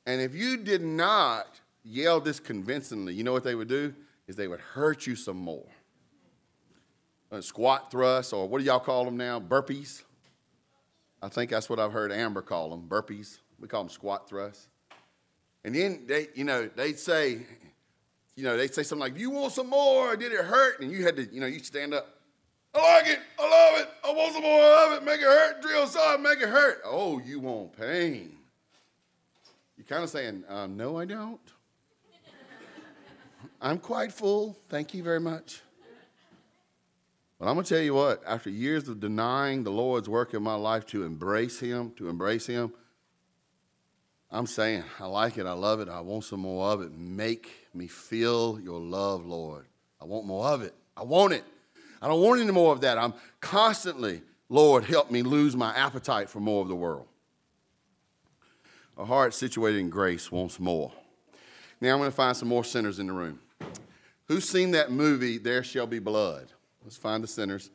And 0.07 0.21
if 0.21 0.35
you 0.35 0.59
did 0.59 0.83
not 0.83 1.47
yell 1.83 2.21
this 2.21 2.39
convincingly, 2.39 3.15
you 3.15 3.25
know 3.25 3.33
what 3.33 3.45
they 3.45 3.55
would 3.55 3.69
do? 3.69 3.95
Is 4.27 4.37
they 4.37 4.49
would 4.49 4.61
hurt 4.61 5.07
you 5.07 5.17
some 5.17 5.37
more. 5.37 5.67
A 7.31 7.43
squat 7.43 7.91
thrust, 7.91 8.33
or 8.33 8.49
what 8.49 8.59
do 8.59 8.65
y'all 8.65 8.81
call 8.81 9.05
them 9.05 9.17
now? 9.17 9.41
Burpees. 9.41 10.03
I 11.21 11.29
think 11.29 11.51
that's 11.51 11.69
what 11.69 11.81
I've 11.81 11.93
heard 11.93 12.13
Amber 12.13 12.43
call 12.43 12.71
them. 12.71 12.87
Burpees. 12.89 13.39
We 13.59 13.67
call 13.67 13.83
them 13.83 13.91
squat 13.91 14.29
thrusts. 14.29 14.69
And 15.65 15.75
then 15.75 16.05
they, 16.07 16.29
you 16.35 16.45
know, 16.45 16.69
they'd 16.77 16.99
say, 16.99 17.47
you 18.37 18.45
know, 18.45 18.57
they 18.57 18.67
say 18.69 18.83
something 18.83 19.01
like, 19.01 19.19
you 19.19 19.31
want 19.31 19.53
some 19.53 19.69
more? 19.69 20.17
Did 20.17 20.33
it 20.33 20.45
hurt?" 20.45 20.81
And 20.81 20.91
you 20.91 21.05
had 21.05 21.17
to, 21.17 21.33
you 21.33 21.41
know, 21.41 21.47
you 21.47 21.61
stand 21.61 21.95
up. 21.95 22.09
I 22.75 22.97
like 22.97 23.07
it. 23.07 23.21
I 23.39 23.43
love 23.49 23.81
it. 23.81 23.89
I 24.05 24.13
want 24.13 24.33
some 24.33 24.43
more 24.43 24.63
of 24.63 24.93
it. 24.93 25.05
Make 25.05 25.21
it 25.21 25.27
hurt. 25.27 25.63
Drill 25.63 25.87
saw 25.87 26.17
make 26.17 26.41
it 26.41 26.49
hurt. 26.49 26.83
Oh, 26.85 27.21
you 27.21 27.39
want 27.41 27.77
pain? 27.77 28.37
You're 29.77 29.87
kind 29.87 30.03
of 30.03 30.11
saying, 30.11 30.45
um, 30.49 30.77
"No, 30.77 30.99
I 30.99 31.05
don't. 31.05 31.41
I'm 33.61 33.79
quite 33.79 34.13
full. 34.13 34.59
Thank 34.69 34.95
you 34.95 35.03
very 35.03 35.21
much." 35.21 35.61
But 37.39 37.47
I'm 37.47 37.57
gonna 37.57 37.67
tell 37.67 37.81
you 37.81 37.95
what. 37.95 38.23
After 38.27 38.51
years 38.51 38.89
of 38.89 39.01
denying 39.01 39.65
the 39.65 39.71
Lord's 39.71 40.09
work 40.09 40.35
in 40.35 40.43
my 40.43 40.55
life 40.55 40.87
to 40.87 41.05
embrace 41.05 41.61
Him, 41.61 41.93
to 41.97 42.09
embrace 42.09 42.47
Him, 42.47 42.73
I'm 44.31 44.47
saying, 44.47 44.83
I 44.99 45.07
like 45.07 45.39
it, 45.39 45.47
I 45.47 45.53
love 45.53 45.81
it, 45.81 45.89
I 45.89 46.01
want 46.01 46.25
some 46.25 46.41
more 46.41 46.71
of 46.71 46.81
it. 46.81 46.93
Make 46.93 47.64
me 47.75 47.87
feel 47.87 48.61
your 48.61 48.81
love, 48.81 49.27
Lord. 49.27 49.67
I 50.01 50.05
want 50.05 50.27
more 50.27 50.47
of 50.47 50.63
it. 50.63 50.75
I 50.97 51.03
want 51.03 51.33
it. 51.33 51.45
I 52.01 52.09
don't 52.09 52.21
want 52.21 52.41
any 52.41 52.53
more 52.53 52.73
of 52.73 52.83
that. 52.83 52.99
I'm 52.99 53.15
constantly, 53.41 54.23
Lord, 54.49 54.85
help 54.85 55.11
me 55.11 55.23
lose 55.23 55.57
my 55.57 55.75
appetite 55.75 56.29
for 56.29 56.41
more 56.41 56.63
of 56.63 56.69
the 56.69 56.75
world. 56.75 57.07
A 58.97 59.05
heart 59.05 59.35
situated 59.35 59.79
in 59.79 59.91
grace 59.91 60.31
wants 60.31 60.61
more. 60.61 60.93
Now 61.81 61.93
I'm 61.93 61.99
going 61.99 62.11
to 62.11 62.17
find 62.17 62.37
some 62.37 62.49
more 62.49 62.65
sinners 62.65 62.99
in 62.99 63.09
the 63.09 63.13
room. 63.13 63.41
Who's 64.27 64.49
seen 64.49 64.71
that 64.73 64.91
movie, 64.91 65.39
There 65.39 65.65
Shall 65.65 65.87
Be 65.87 65.99
Blood? 65.99 66.53
Let's 66.83 66.97
find 66.97 67.23
the 67.23 67.29
sinners. 67.29 67.71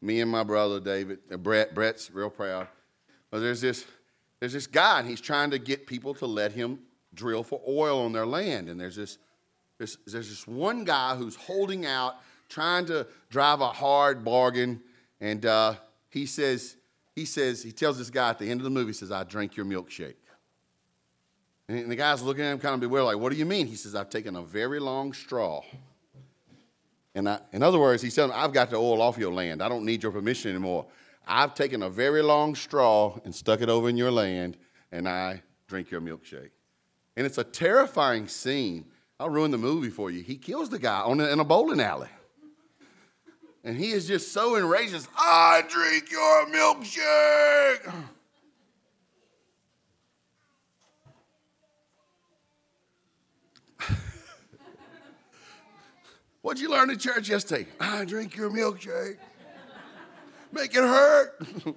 Me 0.00 0.20
and 0.20 0.30
my 0.30 0.44
brother 0.44 0.80
David, 0.80 1.18
uh, 1.30 1.36
Brett. 1.36 1.74
Brett's 1.74 2.10
real 2.10 2.30
proud. 2.30 2.68
But 3.30 3.40
there's 3.40 3.60
this 3.60 3.84
there's 4.40 4.54
this 4.54 4.66
guy, 4.66 5.00
and 5.00 5.08
he's 5.08 5.20
trying 5.20 5.50
to 5.50 5.58
get 5.58 5.86
people 5.86 6.14
to 6.14 6.26
let 6.26 6.52
him 6.52 6.78
drill 7.12 7.42
for 7.42 7.60
oil 7.68 8.00
on 8.00 8.12
their 8.12 8.24
land. 8.24 8.70
And 8.70 8.80
there's 8.80 8.96
this, 8.96 9.18
there's, 9.80 9.96
there's 10.06 10.28
this 10.28 10.46
one 10.46 10.84
guy 10.84 11.16
who's 11.16 11.36
holding 11.36 11.86
out, 11.86 12.16
trying 12.50 12.84
to 12.84 13.06
drive 13.30 13.62
a 13.62 13.68
hard 13.68 14.22
bargain. 14.22 14.82
And 15.22 15.46
uh, 15.46 15.76
he 16.10 16.26
says, 16.26 16.76
he 17.14 17.24
says, 17.24 17.62
he 17.62 17.72
tells 17.72 17.96
this 17.96 18.10
guy 18.10 18.28
at 18.28 18.38
the 18.38 18.50
end 18.50 18.60
of 18.60 18.64
the 18.64 18.70
movie, 18.70 18.90
he 18.90 18.92
says, 18.92 19.10
I 19.10 19.24
drink 19.24 19.56
your 19.56 19.64
milkshake. 19.64 20.16
And 21.66 21.90
the 21.90 21.96
guy's 21.96 22.20
looking 22.20 22.44
at 22.44 22.52
him 22.52 22.58
kind 22.58 22.74
of 22.74 22.80
bewildered, 22.80 23.14
like, 23.14 23.22
what 23.22 23.32
do 23.32 23.38
you 23.38 23.46
mean? 23.46 23.66
He 23.66 23.74
says, 23.74 23.94
I've 23.94 24.10
taken 24.10 24.36
a 24.36 24.42
very 24.42 24.80
long 24.80 25.14
straw. 25.14 25.62
And 27.14 27.26
I, 27.26 27.40
in 27.52 27.62
other 27.62 27.78
words, 27.78 28.02
he's 28.02 28.14
telling 28.14 28.32
him, 28.32 28.36
I've 28.38 28.52
got 28.52 28.68
the 28.68 28.76
oil 28.76 29.00
off 29.00 29.16
your 29.16 29.32
land. 29.32 29.62
I 29.62 29.70
don't 29.70 29.86
need 29.86 30.02
your 30.02 30.12
permission 30.12 30.50
anymore. 30.50 30.84
I've 31.26 31.54
taken 31.54 31.82
a 31.82 31.88
very 31.88 32.20
long 32.20 32.54
straw 32.54 33.18
and 33.24 33.34
stuck 33.34 33.62
it 33.62 33.70
over 33.70 33.88
in 33.88 33.96
your 33.96 34.10
land, 34.10 34.58
and 34.92 35.08
I 35.08 35.42
drink 35.68 35.90
your 35.90 36.02
milkshake. 36.02 36.50
And 37.16 37.24
it's 37.24 37.38
a 37.38 37.44
terrifying 37.44 38.28
scene. 38.28 38.84
I'll 39.20 39.28
ruin 39.28 39.50
the 39.50 39.58
movie 39.58 39.90
for 39.90 40.10
you. 40.10 40.22
He 40.22 40.36
kills 40.36 40.70
the 40.70 40.78
guy 40.78 41.02
on 41.02 41.20
a, 41.20 41.26
in 41.26 41.40
a 41.40 41.44
bowling 41.44 41.78
alley. 41.78 42.08
And 43.62 43.76
he 43.76 43.90
is 43.90 44.08
just 44.08 44.32
so 44.32 44.56
enraged. 44.56 45.06
I 45.14 45.62
drink 45.68 46.10
your 46.10 46.46
milkshake. 46.46 47.92
What'd 56.40 56.62
you 56.62 56.70
learn 56.70 56.88
in 56.88 56.98
church 56.98 57.28
yesterday? 57.28 57.66
I 57.78 58.06
drink 58.06 58.34
your 58.36 58.48
milkshake. 58.48 59.18
Make 60.50 60.74
it 60.74 60.80
hurt. 60.80 61.38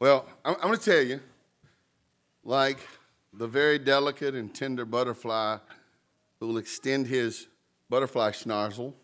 well, 0.00 0.26
I'm, 0.44 0.56
I'm 0.56 0.62
going 0.62 0.78
to 0.80 0.84
tell 0.84 1.00
you, 1.00 1.20
like 2.42 2.80
the 3.36 3.46
very 3.48 3.78
delicate 3.78 4.34
and 4.34 4.54
tender 4.54 4.84
butterfly 4.84 5.58
who 6.38 6.48
will 6.48 6.58
extend 6.58 7.06
his 7.06 7.46
butterfly 7.88 8.30
schnozzle 8.30 8.94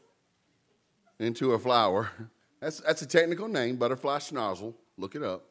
into 1.19 1.53
a 1.53 1.59
flower. 1.59 2.11
That's, 2.61 2.79
that's 2.81 3.01
a 3.01 3.07
technical 3.07 3.49
name, 3.49 3.77
butterfly 3.77 4.19
schnozzle. 4.19 4.75
Look 4.99 5.15
it 5.15 5.23
up. 5.23 5.47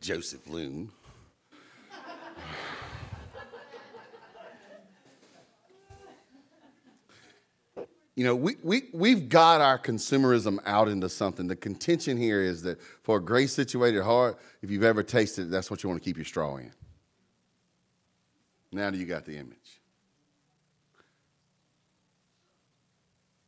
Joseph 0.00 0.48
Loon. 0.48 0.92
you 8.14 8.24
know, 8.24 8.36
we, 8.36 8.54
we, 8.62 8.84
we've 8.92 9.28
got 9.28 9.60
our 9.60 9.80
consumerism 9.80 10.60
out 10.64 10.86
into 10.86 11.08
something. 11.08 11.48
The 11.48 11.56
contention 11.56 12.16
here 12.16 12.40
is 12.40 12.62
that 12.62 12.80
for 13.02 13.16
a 13.16 13.20
grace 13.20 13.52
situated 13.52 14.04
heart, 14.04 14.38
if 14.62 14.70
you've 14.70 14.84
ever 14.84 15.02
tasted 15.02 15.46
it, 15.46 15.50
that's 15.50 15.68
what 15.68 15.82
you 15.82 15.88
want 15.88 16.00
to 16.00 16.04
keep 16.04 16.16
your 16.16 16.24
straw 16.24 16.56
in. 16.58 16.70
Now 18.72 18.90
you 18.90 19.06
got 19.06 19.24
the 19.24 19.36
image? 19.36 19.80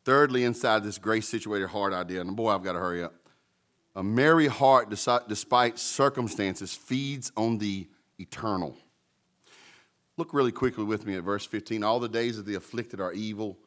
Thirdly, 0.04 0.44
inside 0.44 0.84
this 0.84 0.96
grace 0.96 1.28
situated 1.28 1.68
heart 1.68 1.92
idea, 1.92 2.20
and 2.20 2.34
boy, 2.34 2.50
I've 2.50 2.62
got 2.62 2.72
to 2.72 2.78
hurry 2.78 3.02
up. 3.02 3.14
A 3.94 4.02
merry 4.02 4.46
heart, 4.46 4.88
despite 4.90 5.78
circumstances, 5.78 6.74
feeds 6.74 7.30
on 7.36 7.58
the 7.58 7.88
eternal. 8.18 8.76
Look 10.16 10.32
really 10.32 10.52
quickly 10.52 10.84
with 10.84 11.04
me 11.04 11.16
at 11.16 11.24
verse 11.24 11.44
15. 11.44 11.82
All 11.84 12.00
the 12.00 12.08
days 12.08 12.38
of 12.38 12.46
the 12.46 12.54
afflicted 12.54 13.00
are 13.00 13.12
evil 13.12 13.58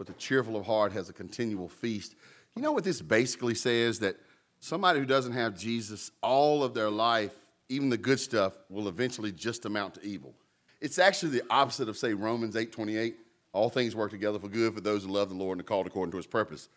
but 0.00 0.06
the 0.06 0.14
cheerful 0.14 0.56
of 0.56 0.64
heart 0.64 0.92
has 0.92 1.10
a 1.10 1.12
continual 1.12 1.68
feast. 1.68 2.14
You 2.56 2.62
know 2.62 2.72
what 2.72 2.84
this 2.84 3.02
basically 3.02 3.54
says? 3.54 3.98
That 3.98 4.16
somebody 4.58 4.98
who 4.98 5.04
doesn't 5.04 5.34
have 5.34 5.58
Jesus 5.58 6.10
all 6.22 6.64
of 6.64 6.72
their 6.72 6.88
life, 6.88 7.34
even 7.68 7.90
the 7.90 7.98
good 7.98 8.18
stuff, 8.18 8.54
will 8.70 8.88
eventually 8.88 9.30
just 9.30 9.66
amount 9.66 9.96
to 9.96 10.02
evil. 10.02 10.34
It's 10.80 10.98
actually 10.98 11.32
the 11.32 11.44
opposite 11.50 11.88
of, 11.88 11.96
say, 11.96 12.14
Romans 12.14 12.56
8 12.56 12.72
28. 12.72 13.16
All 13.52 13.68
things 13.68 13.96
work 13.96 14.10
together 14.10 14.38
for 14.38 14.48
good 14.48 14.74
for 14.74 14.80
those 14.80 15.04
who 15.04 15.10
love 15.10 15.28
the 15.28 15.34
Lord 15.34 15.58
and 15.58 15.60
are 15.62 15.68
called 15.68 15.86
according 15.86 16.12
to 16.12 16.16
his 16.16 16.26
purpose. 16.26 16.68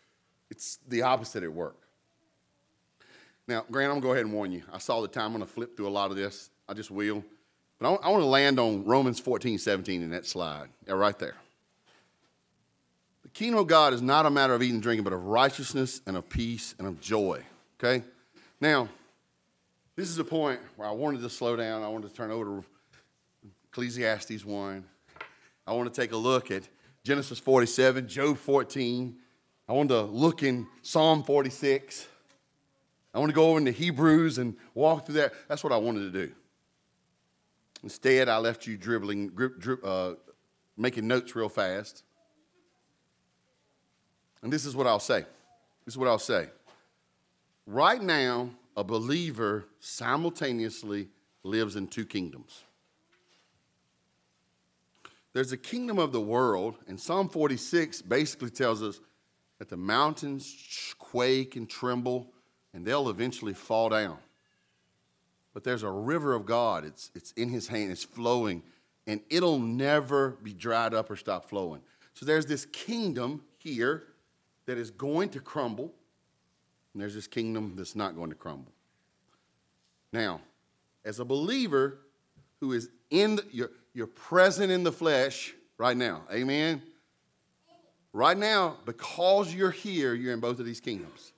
It's 0.50 0.78
the 0.88 1.02
opposite 1.02 1.42
at 1.42 1.52
work. 1.52 1.76
Now, 3.46 3.64
Grant, 3.70 3.92
I'm 3.92 4.00
going 4.00 4.02
to 4.02 4.06
go 4.06 4.12
ahead 4.12 4.24
and 4.24 4.34
warn 4.34 4.52
you. 4.52 4.62
I 4.72 4.78
saw 4.78 5.00
the 5.00 5.08
time. 5.08 5.26
I'm 5.26 5.32
going 5.32 5.46
to 5.46 5.52
flip 5.52 5.76
through 5.76 5.88
a 5.88 5.90
lot 5.90 6.10
of 6.10 6.16
this. 6.16 6.50
I 6.68 6.74
just 6.74 6.90
will. 6.90 7.22
But 7.78 7.90
I, 7.90 8.06
I 8.06 8.08
want 8.08 8.22
to 8.22 8.26
land 8.26 8.58
on 8.58 8.84
Romans 8.84 9.20
14, 9.20 9.58
17 9.58 10.02
in 10.02 10.10
that 10.10 10.26
slide. 10.26 10.68
Yeah, 10.86 10.94
right 10.94 11.18
there. 11.18 11.36
The 13.22 13.28
kingdom 13.28 13.60
of 13.60 13.66
God 13.66 13.92
is 13.92 14.02
not 14.02 14.26
a 14.26 14.30
matter 14.30 14.54
of 14.54 14.62
eating 14.62 14.76
and 14.76 14.82
drinking, 14.82 15.04
but 15.04 15.12
of 15.12 15.24
righteousness 15.24 16.00
and 16.06 16.16
of 16.16 16.28
peace 16.28 16.74
and 16.78 16.88
of 16.88 17.00
joy. 17.00 17.42
Okay? 17.78 18.04
Now, 18.60 18.88
this 19.96 20.08
is 20.08 20.18
a 20.18 20.24
point 20.24 20.60
where 20.76 20.88
I 20.88 20.92
wanted 20.92 21.20
to 21.20 21.30
slow 21.30 21.54
down. 21.54 21.82
I 21.82 21.88
wanted 21.88 22.08
to 22.08 22.14
turn 22.14 22.30
over 22.30 22.44
to 22.44 22.64
Ecclesiastes 23.74 24.44
1. 24.44 24.84
I 25.66 25.72
want 25.72 25.92
to 25.92 26.00
take 26.00 26.12
a 26.12 26.16
look 26.16 26.52
at 26.52 26.62
Genesis 27.02 27.40
47, 27.40 28.06
Job 28.06 28.38
14. 28.38 29.16
I 29.68 29.72
want 29.72 29.88
to 29.88 30.02
look 30.02 30.44
in 30.44 30.68
Psalm 30.82 31.24
46. 31.24 32.06
I 33.12 33.18
want 33.18 33.30
to 33.30 33.34
go 33.34 33.48
over 33.48 33.58
into 33.58 33.72
Hebrews 33.72 34.38
and 34.38 34.56
walk 34.74 35.06
through 35.06 35.16
that. 35.16 35.32
That's 35.48 35.64
what 35.64 35.72
I 35.72 35.76
wanted 35.76 36.12
to 36.12 36.26
do. 36.26 36.32
Instead, 37.82 38.28
I 38.28 38.36
left 38.36 38.64
you 38.64 38.76
dribbling, 38.76 39.32
uh, 39.82 40.12
making 40.76 41.08
notes 41.08 41.34
real 41.34 41.48
fast. 41.48 42.04
And 44.40 44.52
this 44.52 44.64
is 44.66 44.76
what 44.76 44.86
I'll 44.86 45.00
say. 45.00 45.22
This 45.84 45.94
is 45.94 45.98
what 45.98 46.06
I'll 46.06 46.20
say. 46.20 46.46
Right 47.66 48.00
now, 48.00 48.50
a 48.76 48.84
believer 48.84 49.64
simultaneously 49.80 51.08
lives 51.42 51.74
in 51.74 51.88
two 51.88 52.06
kingdoms. 52.06 52.62
There's 55.34 55.52
a 55.52 55.56
kingdom 55.56 55.98
of 55.98 56.12
the 56.12 56.20
world, 56.20 56.76
and 56.86 56.98
Psalm 56.98 57.28
46 57.28 58.02
basically 58.02 58.50
tells 58.50 58.82
us 58.82 59.00
that 59.58 59.68
the 59.68 59.76
mountains 59.76 60.94
quake 60.98 61.56
and 61.56 61.68
tremble 61.68 62.32
and 62.72 62.84
they'll 62.84 63.08
eventually 63.08 63.52
fall 63.52 63.88
down. 63.88 64.18
But 65.52 65.64
there's 65.64 65.82
a 65.82 65.90
river 65.90 66.34
of 66.34 66.46
God, 66.46 66.84
it's, 66.84 67.10
it's 67.14 67.32
in 67.32 67.48
his 67.48 67.68
hand, 67.68 67.90
it's 67.90 68.04
flowing, 68.04 68.62
and 69.06 69.20
it'll 69.28 69.58
never 69.58 70.30
be 70.42 70.52
dried 70.52 70.94
up 70.94 71.10
or 71.10 71.16
stop 71.16 71.48
flowing. 71.48 71.80
So 72.14 72.24
there's 72.26 72.46
this 72.46 72.66
kingdom 72.66 73.42
here 73.58 74.04
that 74.66 74.78
is 74.78 74.90
going 74.90 75.30
to 75.30 75.40
crumble, 75.40 75.92
and 76.92 77.02
there's 77.02 77.14
this 77.14 77.26
kingdom 77.26 77.74
that's 77.76 77.96
not 77.96 78.14
going 78.14 78.30
to 78.30 78.36
crumble. 78.36 78.72
Now, 80.12 80.40
as 81.04 81.18
a 81.18 81.24
believer 81.24 81.98
who 82.60 82.72
is 82.72 82.88
in 83.10 83.36
the, 83.36 83.44
you're, 83.50 83.70
you're 83.94 84.08
present 84.08 84.70
in 84.70 84.82
the 84.82 84.92
flesh 84.92 85.54
right 85.78 85.96
now, 85.96 86.22
amen? 86.30 86.82
Right 88.12 88.36
now, 88.36 88.76
because 88.84 89.54
you're 89.54 89.70
here, 89.70 90.14
you're 90.14 90.32
in 90.32 90.40
both 90.40 90.60
of 90.60 90.66
these 90.66 90.80
kingdoms. 90.80 91.32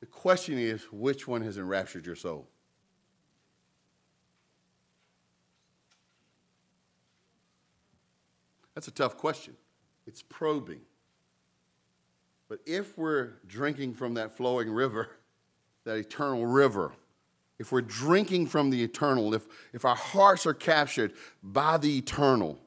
The 0.00 0.06
question 0.06 0.58
is, 0.58 0.82
which 0.92 1.26
one 1.26 1.42
has 1.42 1.58
enraptured 1.58 2.06
your 2.06 2.16
soul? 2.16 2.46
That's 8.74 8.88
a 8.88 8.92
tough 8.92 9.16
question. 9.16 9.56
It's 10.06 10.22
probing. 10.22 10.80
But 12.48 12.60
if 12.66 12.96
we're 12.96 13.34
drinking 13.46 13.94
from 13.94 14.14
that 14.14 14.36
flowing 14.36 14.70
river, 14.70 15.08
that 15.84 15.96
eternal 15.96 16.46
river, 16.46 16.92
if 17.60 17.70
we're 17.70 17.82
drinking 17.82 18.46
from 18.46 18.70
the 18.70 18.82
eternal, 18.82 19.34
if, 19.34 19.46
if 19.74 19.84
our 19.84 19.94
hearts 19.94 20.46
are 20.46 20.54
captured 20.54 21.12
by 21.42 21.76
the 21.76 21.98
eternal, 21.98 22.58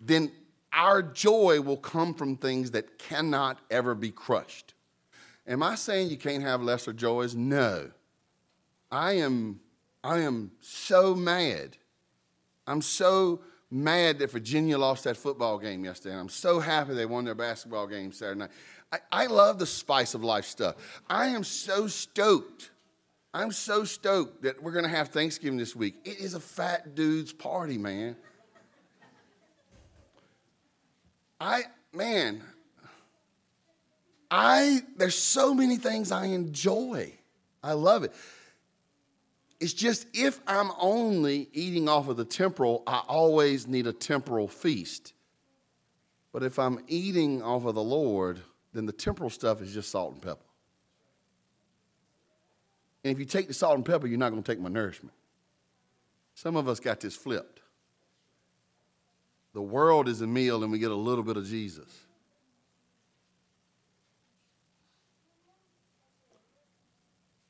then 0.00 0.32
our 0.72 1.02
joy 1.02 1.60
will 1.60 1.76
come 1.76 2.14
from 2.14 2.38
things 2.38 2.70
that 2.70 2.98
cannot 2.98 3.58
ever 3.70 3.94
be 3.94 4.10
crushed. 4.10 4.72
Am 5.46 5.62
I 5.62 5.74
saying 5.74 6.08
you 6.08 6.16
can't 6.16 6.42
have 6.42 6.62
lesser 6.62 6.94
joys? 6.94 7.34
No. 7.34 7.90
I 8.90 9.12
am, 9.12 9.60
I 10.02 10.20
am 10.20 10.52
so 10.60 11.14
mad. 11.14 11.76
I'm 12.66 12.80
so 12.80 13.42
mad 13.70 14.20
that 14.20 14.30
Virginia 14.30 14.78
lost 14.78 15.04
that 15.04 15.18
football 15.18 15.58
game 15.58 15.84
yesterday. 15.84 16.12
And 16.12 16.20
I'm 16.22 16.28
so 16.30 16.60
happy 16.60 16.94
they 16.94 17.04
won 17.04 17.26
their 17.26 17.34
basketball 17.34 17.86
game 17.86 18.10
Saturday 18.10 18.40
night. 18.40 18.50
I, 18.90 18.98
I 19.12 19.26
love 19.26 19.58
the 19.58 19.66
spice 19.66 20.14
of 20.14 20.24
life 20.24 20.46
stuff. 20.46 20.76
I 21.10 21.26
am 21.26 21.44
so 21.44 21.88
stoked. 21.88 22.70
I'm 23.34 23.50
so 23.50 23.84
stoked 23.84 24.42
that 24.42 24.62
we're 24.62 24.72
going 24.72 24.84
to 24.84 24.90
have 24.90 25.08
Thanksgiving 25.08 25.56
this 25.56 25.74
week. 25.74 25.94
It 26.04 26.18
is 26.18 26.34
a 26.34 26.40
fat 26.40 26.94
dude's 26.94 27.32
party, 27.32 27.78
man. 27.78 28.16
I, 31.40 31.62
man, 31.92 32.42
I, 34.30 34.82
there's 34.96 35.16
so 35.16 35.54
many 35.54 35.76
things 35.76 36.12
I 36.12 36.26
enjoy. 36.26 37.14
I 37.62 37.72
love 37.72 38.04
it. 38.04 38.12
It's 39.60 39.72
just 39.72 40.06
if 40.12 40.40
I'm 40.46 40.70
only 40.78 41.48
eating 41.52 41.88
off 41.88 42.08
of 42.08 42.16
the 42.16 42.24
temporal, 42.24 42.82
I 42.86 43.02
always 43.08 43.66
need 43.66 43.86
a 43.86 43.92
temporal 43.92 44.46
feast. 44.46 45.14
But 46.32 46.42
if 46.42 46.58
I'm 46.58 46.80
eating 46.86 47.42
off 47.42 47.64
of 47.64 47.74
the 47.74 47.82
Lord, 47.82 48.40
then 48.72 48.86
the 48.86 48.92
temporal 48.92 49.30
stuff 49.30 49.62
is 49.62 49.72
just 49.72 49.90
salt 49.90 50.14
and 50.14 50.22
pepper. 50.22 50.44
And 53.04 53.12
if 53.12 53.18
you 53.18 53.24
take 53.24 53.48
the 53.48 53.54
salt 53.54 53.76
and 53.76 53.84
pepper, 53.84 54.06
you're 54.06 54.18
not 54.18 54.30
going 54.30 54.42
to 54.42 54.52
take 54.52 54.60
my 54.60 54.68
nourishment. 54.68 55.14
Some 56.34 56.56
of 56.56 56.68
us 56.68 56.80
got 56.80 57.00
this 57.00 57.16
flipped. 57.16 57.60
The 59.54 59.62
world 59.62 60.08
is 60.08 60.20
a 60.20 60.26
meal, 60.26 60.62
and 60.62 60.72
we 60.72 60.78
get 60.78 60.90
a 60.90 60.96
little 60.96 61.24
bit 61.24 61.36
of 61.36 61.46
Jesus. 61.46 61.88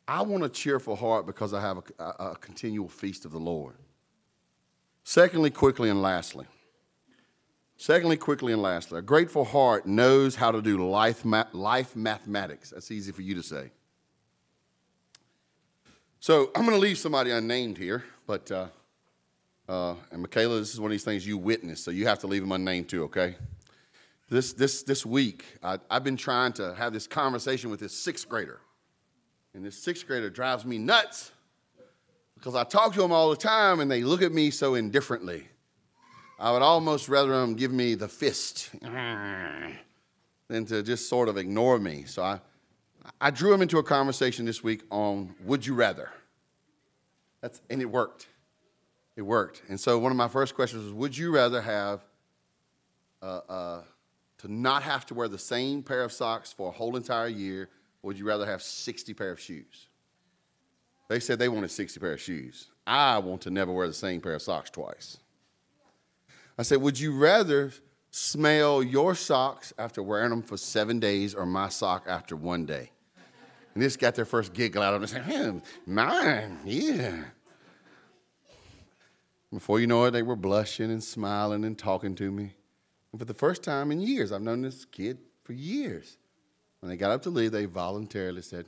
I 0.08 0.22
want 0.22 0.44
a 0.44 0.48
cheerful 0.48 0.96
heart 0.96 1.26
because 1.26 1.54
I 1.54 1.60
have 1.60 1.78
a, 1.78 2.02
a, 2.02 2.30
a 2.30 2.36
continual 2.36 2.88
feast 2.88 3.24
of 3.24 3.30
the 3.30 3.38
Lord. 3.38 3.76
Secondly, 5.04 5.50
quickly 5.50 5.90
and 5.90 6.02
lastly, 6.02 6.46
Secondly, 7.82 8.16
quickly 8.16 8.52
and 8.52 8.62
lastly, 8.62 9.00
a 9.00 9.02
grateful 9.02 9.44
heart 9.44 9.86
knows 9.86 10.36
how 10.36 10.52
to 10.52 10.62
do 10.62 10.88
life, 10.88 11.24
ma- 11.24 11.46
life 11.52 11.96
mathematics. 11.96 12.70
That's 12.70 12.92
easy 12.92 13.10
for 13.10 13.22
you 13.22 13.34
to 13.34 13.42
say. 13.42 13.72
So 16.22 16.52
I'm 16.54 16.62
going 16.62 16.76
to 16.76 16.80
leave 16.80 16.98
somebody 16.98 17.32
unnamed 17.32 17.76
here, 17.76 18.04
but, 18.28 18.48
uh, 18.52 18.68
uh, 19.68 19.96
and 20.12 20.22
Michaela, 20.22 20.60
this 20.60 20.72
is 20.72 20.78
one 20.78 20.88
of 20.88 20.92
these 20.92 21.02
things 21.02 21.26
you 21.26 21.36
witnessed, 21.36 21.82
so 21.82 21.90
you 21.90 22.06
have 22.06 22.20
to 22.20 22.28
leave 22.28 22.42
them 22.42 22.52
unnamed 22.52 22.88
too, 22.88 23.02
okay? 23.06 23.34
This, 24.30 24.52
this, 24.52 24.84
this 24.84 25.04
week, 25.04 25.44
I, 25.64 25.80
I've 25.90 26.04
been 26.04 26.16
trying 26.16 26.52
to 26.52 26.76
have 26.76 26.92
this 26.92 27.08
conversation 27.08 27.70
with 27.70 27.80
this 27.80 27.92
sixth 27.92 28.28
grader. 28.28 28.60
And 29.52 29.64
this 29.64 29.76
sixth 29.76 30.06
grader 30.06 30.30
drives 30.30 30.64
me 30.64 30.78
nuts 30.78 31.32
because 32.36 32.54
I 32.54 32.62
talk 32.62 32.94
to 32.94 33.00
them 33.00 33.10
all 33.10 33.30
the 33.30 33.36
time 33.36 33.80
and 33.80 33.90
they 33.90 34.04
look 34.04 34.22
at 34.22 34.30
me 34.30 34.52
so 34.52 34.76
indifferently. 34.76 35.48
I 36.38 36.52
would 36.52 36.62
almost 36.62 37.08
rather 37.08 37.32
them 37.32 37.54
give 37.54 37.72
me 37.72 37.96
the 37.96 38.06
fist 38.06 38.70
than 38.80 40.66
to 40.66 40.84
just 40.84 41.08
sort 41.08 41.28
of 41.28 41.36
ignore 41.36 41.80
me. 41.80 42.04
So 42.04 42.22
I, 42.22 42.38
I 43.20 43.30
drew 43.30 43.52
him 43.52 43.62
into 43.62 43.78
a 43.78 43.82
conversation 43.82 44.44
this 44.44 44.62
week 44.62 44.82
on 44.90 45.34
would 45.44 45.66
you 45.66 45.74
rather? 45.74 46.10
That's, 47.40 47.60
and 47.68 47.80
it 47.82 47.90
worked. 47.90 48.28
It 49.16 49.22
worked. 49.22 49.62
And 49.68 49.78
so 49.78 49.98
one 49.98 50.12
of 50.12 50.16
my 50.16 50.28
first 50.28 50.54
questions 50.54 50.84
was 50.84 50.92
would 50.92 51.16
you 51.16 51.34
rather 51.34 51.60
have 51.60 52.04
uh, 53.20 53.40
uh, 53.48 53.82
to 54.38 54.52
not 54.52 54.82
have 54.82 55.06
to 55.06 55.14
wear 55.14 55.28
the 55.28 55.38
same 55.38 55.82
pair 55.82 56.02
of 56.02 56.12
socks 56.12 56.52
for 56.52 56.68
a 56.68 56.72
whole 56.72 56.96
entire 56.96 57.28
year 57.28 57.68
or 58.02 58.08
would 58.08 58.18
you 58.18 58.24
rather 58.24 58.46
have 58.46 58.62
60 58.62 59.14
pair 59.14 59.30
of 59.30 59.40
shoes? 59.40 59.88
They 61.08 61.20
said 61.20 61.38
they 61.38 61.48
wanted 61.48 61.70
60 61.70 62.00
pair 62.00 62.12
of 62.12 62.20
shoes. 62.20 62.68
I 62.86 63.18
want 63.18 63.42
to 63.42 63.50
never 63.50 63.72
wear 63.72 63.86
the 63.86 63.92
same 63.92 64.20
pair 64.20 64.34
of 64.34 64.42
socks 64.42 64.70
twice. 64.70 65.18
I 66.58 66.62
said, 66.62 66.80
Would 66.80 66.98
you 66.98 67.16
rather 67.16 67.72
smell 68.12 68.82
your 68.82 69.14
socks 69.16 69.72
after 69.78 70.02
wearing 70.02 70.30
them 70.30 70.42
for 70.42 70.56
seven 70.56 71.00
days 71.00 71.34
or 71.34 71.44
my 71.44 71.68
sock 71.68 72.04
after 72.06 72.36
one 72.36 72.64
day? 72.64 72.90
And 73.74 73.82
this 73.82 73.96
got 73.96 74.14
their 74.14 74.26
first 74.26 74.52
giggle 74.52 74.82
out 74.82 74.94
of 74.94 75.10
them 75.10 75.24
hey, 75.24 75.60
Mine, 75.86 76.58
yeah. 76.64 77.24
Before 79.52 79.80
you 79.80 79.86
know 79.86 80.04
it, 80.04 80.12
they 80.12 80.22
were 80.22 80.36
blushing 80.36 80.90
and 80.90 81.02
smiling 81.02 81.64
and 81.64 81.76
talking 81.76 82.14
to 82.16 82.30
me. 82.30 82.54
And 83.12 83.18
for 83.18 83.24
the 83.24 83.34
first 83.34 83.62
time 83.62 83.90
in 83.90 84.00
years, 84.00 84.30
I've 84.30 84.42
known 84.42 84.62
this 84.62 84.84
kid 84.84 85.18
for 85.44 85.52
years. 85.52 86.16
When 86.80 86.90
they 86.90 86.96
got 86.96 87.10
up 87.10 87.22
to 87.22 87.30
leave, 87.30 87.52
they 87.52 87.66
voluntarily 87.66 88.42
said, 88.42 88.66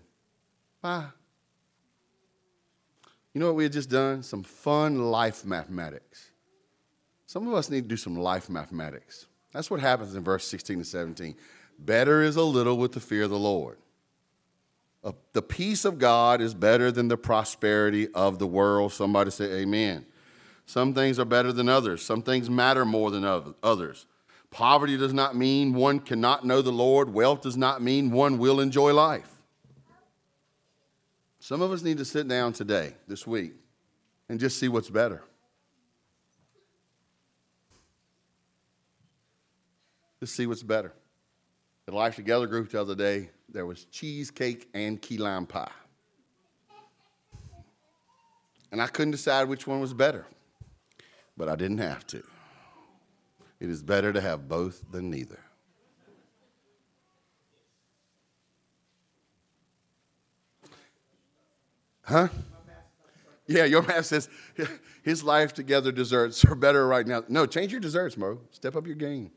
Bye. 0.81 1.07
You 3.33 3.41
know 3.41 3.47
what 3.47 3.57
we 3.57 3.65
had 3.65 3.73
just 3.73 3.91
done? 3.91 4.23
Some 4.23 4.43
fun 4.43 5.11
life 5.11 5.45
mathematics. 5.45 6.31
Some 7.27 7.49
of 7.49 7.55
us 7.55 7.69
need 7.69 7.83
to 7.83 7.89
do 7.89 7.97
some 7.97 8.17
life 8.17 8.49
mathematics. 8.49 9.27
That's 9.55 9.71
what 9.71 9.81
happens 9.81 10.15
in 10.15 10.23
verse 10.23 10.47
16 10.47 10.81
to 10.81 10.85
17. 10.85 11.35
Better 11.79 12.23
is 12.23 12.37
a 12.37 12.43
little 12.43 12.77
with 12.77 12.93
the 12.93 13.01
fear 13.01 13.23
of 13.23 13.31
the 13.31 13.39
Lord. 13.39 13.79
The 15.33 15.43
peace 15.43 15.85
of 15.85 15.99
God 15.99 16.41
is 16.41 16.55
better 16.55 16.91
than 16.91 17.09
the 17.09 17.17
prosperity 17.17 18.09
of 18.15 18.39
the 18.39 18.47
world. 18.47 18.93
Somebody 18.93 19.31
say, 19.31 19.63
Amen. 19.63 20.07
Some 20.67 20.95
things 20.95 21.19
are 21.19 21.25
better 21.25 21.53
than 21.53 21.69
others, 21.69 22.03
some 22.03 22.23
things 22.23 22.49
matter 22.49 22.85
more 22.85 23.11
than 23.11 23.25
others. 23.63 24.07
Poverty 24.51 24.97
does 24.97 25.13
not 25.13 25.37
mean 25.37 25.75
one 25.75 25.99
cannot 25.99 26.47
know 26.47 26.63
the 26.63 26.73
Lord. 26.73 27.13
Wealth 27.13 27.43
does 27.43 27.57
not 27.57 27.83
mean 27.83 28.11
one 28.13 28.39
will 28.39 28.61
enjoy 28.61 28.95
life. 28.95 29.31
Some 31.39 31.61
of 31.61 31.71
us 31.73 31.83
need 31.83 31.99
to 31.99 32.05
sit 32.05 32.27
down 32.29 32.53
today, 32.55 32.95
this 33.07 33.27
week, 33.27 33.53
and 34.29 34.41
just 34.41 34.59
see 34.59 34.69
what's 34.69 34.89
better. 34.89 35.23
To 40.25 40.33
see 40.33 40.47
what's 40.47 40.63
better. 40.63 40.93
The 41.87 41.93
Life 41.93 42.17
Together 42.17 42.47
group 42.47 42.71
the 42.71 42.81
other 42.81 42.95
day, 42.95 43.31
there 43.49 43.67
was 43.67 43.85
cheesecake 43.85 44.69
and 44.73 45.01
key 45.01 45.19
lime 45.19 45.47
pie. 45.47 45.71
And 48.73 48.81
I 48.81 48.87
couldn't 48.87 49.13
decide 49.13 49.49
which 49.49 49.67
one 49.67 49.81
was 49.81 49.93
better, 49.93 50.27
but 51.37 51.49
I 51.49 51.57
didn't 51.57 51.79
have 51.79 52.07
to. 52.09 52.23
It 53.61 53.71
is 53.71 53.83
better 53.83 54.13
to 54.13 54.21
have 54.21 54.49
both 54.49 54.83
than 54.91 55.11
neither. 55.11 55.39
Huh? 62.03 62.29
Yeah, 63.47 63.65
your 63.65 63.83
math 63.83 64.07
says 64.07 64.29
his 65.03 65.23
life 65.23 65.53
together 65.53 65.93
desserts 65.93 66.45
are 66.45 66.55
better 66.55 66.87
right 66.87 67.07
now. 67.07 67.25
No, 67.29 67.47
change 67.47 67.73
your 67.73 67.81
desserts, 67.81 68.17
Mo. 68.17 68.41
Step 68.51 68.75
up 68.75 68.87
your 68.87 68.97
game. 68.97 69.31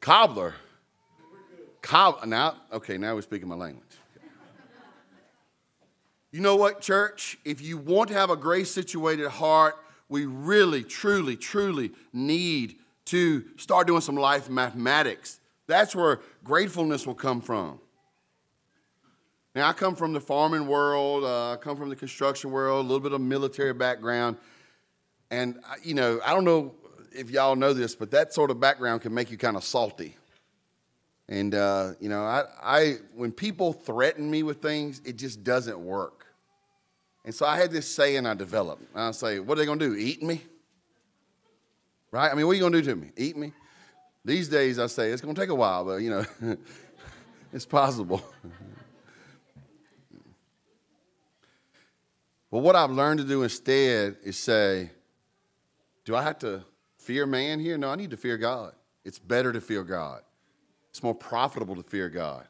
Cobbler. 0.00 0.54
Cobbler. 1.82 2.26
Now, 2.26 2.56
okay, 2.72 2.96
now 2.96 3.14
we're 3.14 3.22
speaking 3.22 3.48
my 3.48 3.54
language. 3.54 3.84
You 6.32 6.40
know 6.40 6.56
what, 6.56 6.80
church? 6.80 7.38
If 7.44 7.60
you 7.60 7.76
want 7.76 8.08
to 8.08 8.14
have 8.14 8.30
a 8.30 8.36
grace 8.36 8.70
situated 8.70 9.28
heart, 9.28 9.76
we 10.08 10.26
really, 10.26 10.82
truly, 10.82 11.36
truly 11.36 11.92
need 12.12 12.76
to 13.06 13.44
start 13.56 13.86
doing 13.86 14.00
some 14.00 14.14
life 14.14 14.48
mathematics. 14.48 15.40
That's 15.66 15.94
where 15.94 16.20
gratefulness 16.44 17.06
will 17.06 17.14
come 17.14 17.40
from. 17.40 17.80
Now, 19.54 19.68
I 19.68 19.72
come 19.72 19.96
from 19.96 20.12
the 20.12 20.20
farming 20.20 20.68
world, 20.68 21.24
uh, 21.24 21.52
I 21.52 21.56
come 21.56 21.76
from 21.76 21.88
the 21.88 21.96
construction 21.96 22.52
world, 22.52 22.84
a 22.84 22.88
little 22.88 23.00
bit 23.00 23.12
of 23.12 23.20
military 23.20 23.74
background. 23.74 24.36
And, 25.32 25.58
you 25.82 25.94
know, 25.94 26.20
I 26.24 26.32
don't 26.32 26.44
know 26.44 26.74
if 27.12 27.30
y'all 27.30 27.56
know 27.56 27.72
this, 27.72 27.94
but 27.94 28.10
that 28.12 28.32
sort 28.32 28.50
of 28.50 28.60
background 28.60 29.02
can 29.02 29.12
make 29.14 29.30
you 29.30 29.38
kind 29.38 29.56
of 29.56 29.64
salty. 29.64 30.16
And, 31.28 31.54
uh, 31.54 31.92
you 32.00 32.08
know, 32.08 32.22
I, 32.22 32.44
I, 32.60 32.94
when 33.14 33.30
people 33.30 33.72
threaten 33.72 34.28
me 34.28 34.42
with 34.42 34.60
things, 34.60 35.00
it 35.04 35.16
just 35.16 35.44
doesn't 35.44 35.78
work. 35.78 36.26
And 37.24 37.34
so 37.34 37.46
I 37.46 37.56
had 37.56 37.70
this 37.70 37.88
saying 37.88 38.26
I 38.26 38.34
developed. 38.34 38.82
I 38.94 39.12
say, 39.12 39.38
what 39.38 39.56
are 39.56 39.60
they 39.60 39.66
going 39.66 39.78
to 39.78 39.90
do? 39.90 39.96
Eat 39.96 40.22
me? 40.22 40.42
Right? 42.10 42.30
I 42.30 42.34
mean, 42.34 42.46
what 42.46 42.52
are 42.52 42.54
you 42.54 42.60
going 42.60 42.72
to 42.72 42.82
do 42.82 42.90
to 42.90 42.96
me? 42.96 43.12
Eat 43.16 43.36
me? 43.36 43.52
These 44.24 44.48
days, 44.48 44.78
I 44.78 44.86
say, 44.86 45.10
it's 45.10 45.22
going 45.22 45.34
to 45.34 45.40
take 45.40 45.50
a 45.50 45.54
while, 45.54 45.84
but, 45.84 45.96
you 45.96 46.10
know, 46.10 46.24
it's 47.52 47.66
possible. 47.66 48.22
but 52.50 52.58
what 52.58 52.74
I've 52.74 52.90
learned 52.90 53.20
to 53.20 53.26
do 53.26 53.44
instead 53.44 54.16
is 54.24 54.36
say, 54.36 54.90
do 56.04 56.16
I 56.16 56.22
have 56.22 56.40
to 56.40 56.64
fear 57.00 57.26
man 57.26 57.60
here? 57.60 57.78
No, 57.78 57.90
I 57.90 57.96
need 57.96 58.10
to 58.10 58.16
fear 58.16 58.36
God. 58.36 58.74
It's 59.04 59.18
better 59.18 59.52
to 59.52 59.60
fear 59.60 59.82
God. 59.82 60.22
It's 60.90 61.02
more 61.02 61.14
profitable 61.14 61.76
to 61.76 61.82
fear 61.82 62.08
God. 62.08 62.46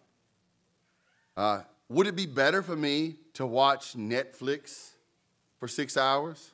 Uh, 1.37 1.63
would 1.89 2.07
it 2.07 2.17
be 2.17 2.27
better 2.27 2.63
for 2.63 2.77
me 2.77 3.17
to 3.35 3.47
watch 3.47 3.95
Netflix 3.95 4.91
for 5.59 5.69
six 5.69 5.97
hours? 5.97 6.51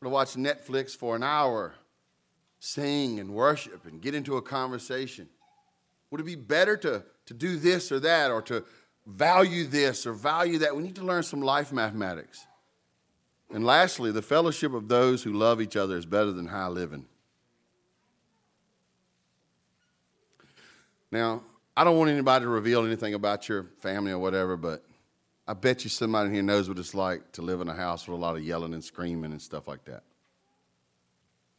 Or 0.00 0.06
to 0.06 0.10
watch 0.10 0.34
Netflix 0.34 0.96
for 0.96 1.16
an 1.16 1.22
hour 1.22 1.74
sing 2.58 3.20
and 3.20 3.30
worship 3.30 3.86
and 3.86 4.00
get 4.00 4.14
into 4.14 4.36
a 4.36 4.42
conversation? 4.42 5.28
Would 6.10 6.20
it 6.20 6.24
be 6.24 6.34
better 6.34 6.76
to, 6.78 7.02
to 7.26 7.34
do 7.34 7.56
this 7.56 7.90
or 7.90 8.00
that 8.00 8.30
or 8.30 8.42
to 8.42 8.64
value 9.06 9.64
this 9.64 10.06
or 10.06 10.12
value 10.12 10.58
that? 10.58 10.74
We 10.74 10.82
need 10.82 10.96
to 10.96 11.04
learn 11.04 11.22
some 11.22 11.42
life 11.42 11.72
mathematics. 11.72 12.46
And 13.52 13.64
lastly, 13.64 14.10
the 14.10 14.22
fellowship 14.22 14.74
of 14.74 14.88
those 14.88 15.22
who 15.22 15.32
love 15.32 15.60
each 15.60 15.76
other 15.76 15.96
is 15.96 16.04
better 16.04 16.32
than 16.32 16.46
high 16.46 16.66
living. 16.68 17.06
Now, 21.12 21.42
I 21.76 21.84
don't 21.84 21.96
want 21.96 22.10
anybody 22.10 22.44
to 22.44 22.48
reveal 22.48 22.84
anything 22.84 23.14
about 23.14 23.48
your 23.48 23.68
family 23.80 24.10
or 24.10 24.18
whatever, 24.18 24.56
but 24.56 24.84
I 25.46 25.54
bet 25.54 25.84
you 25.84 25.90
somebody 25.90 26.30
here 26.30 26.42
knows 26.42 26.68
what 26.68 26.78
it's 26.78 26.94
like 26.94 27.32
to 27.32 27.42
live 27.42 27.60
in 27.60 27.68
a 27.68 27.74
house 27.74 28.08
with 28.08 28.18
a 28.18 28.20
lot 28.20 28.36
of 28.36 28.42
yelling 28.42 28.74
and 28.74 28.82
screaming 28.82 29.30
and 29.30 29.40
stuff 29.40 29.68
like 29.68 29.84
that. 29.84 30.02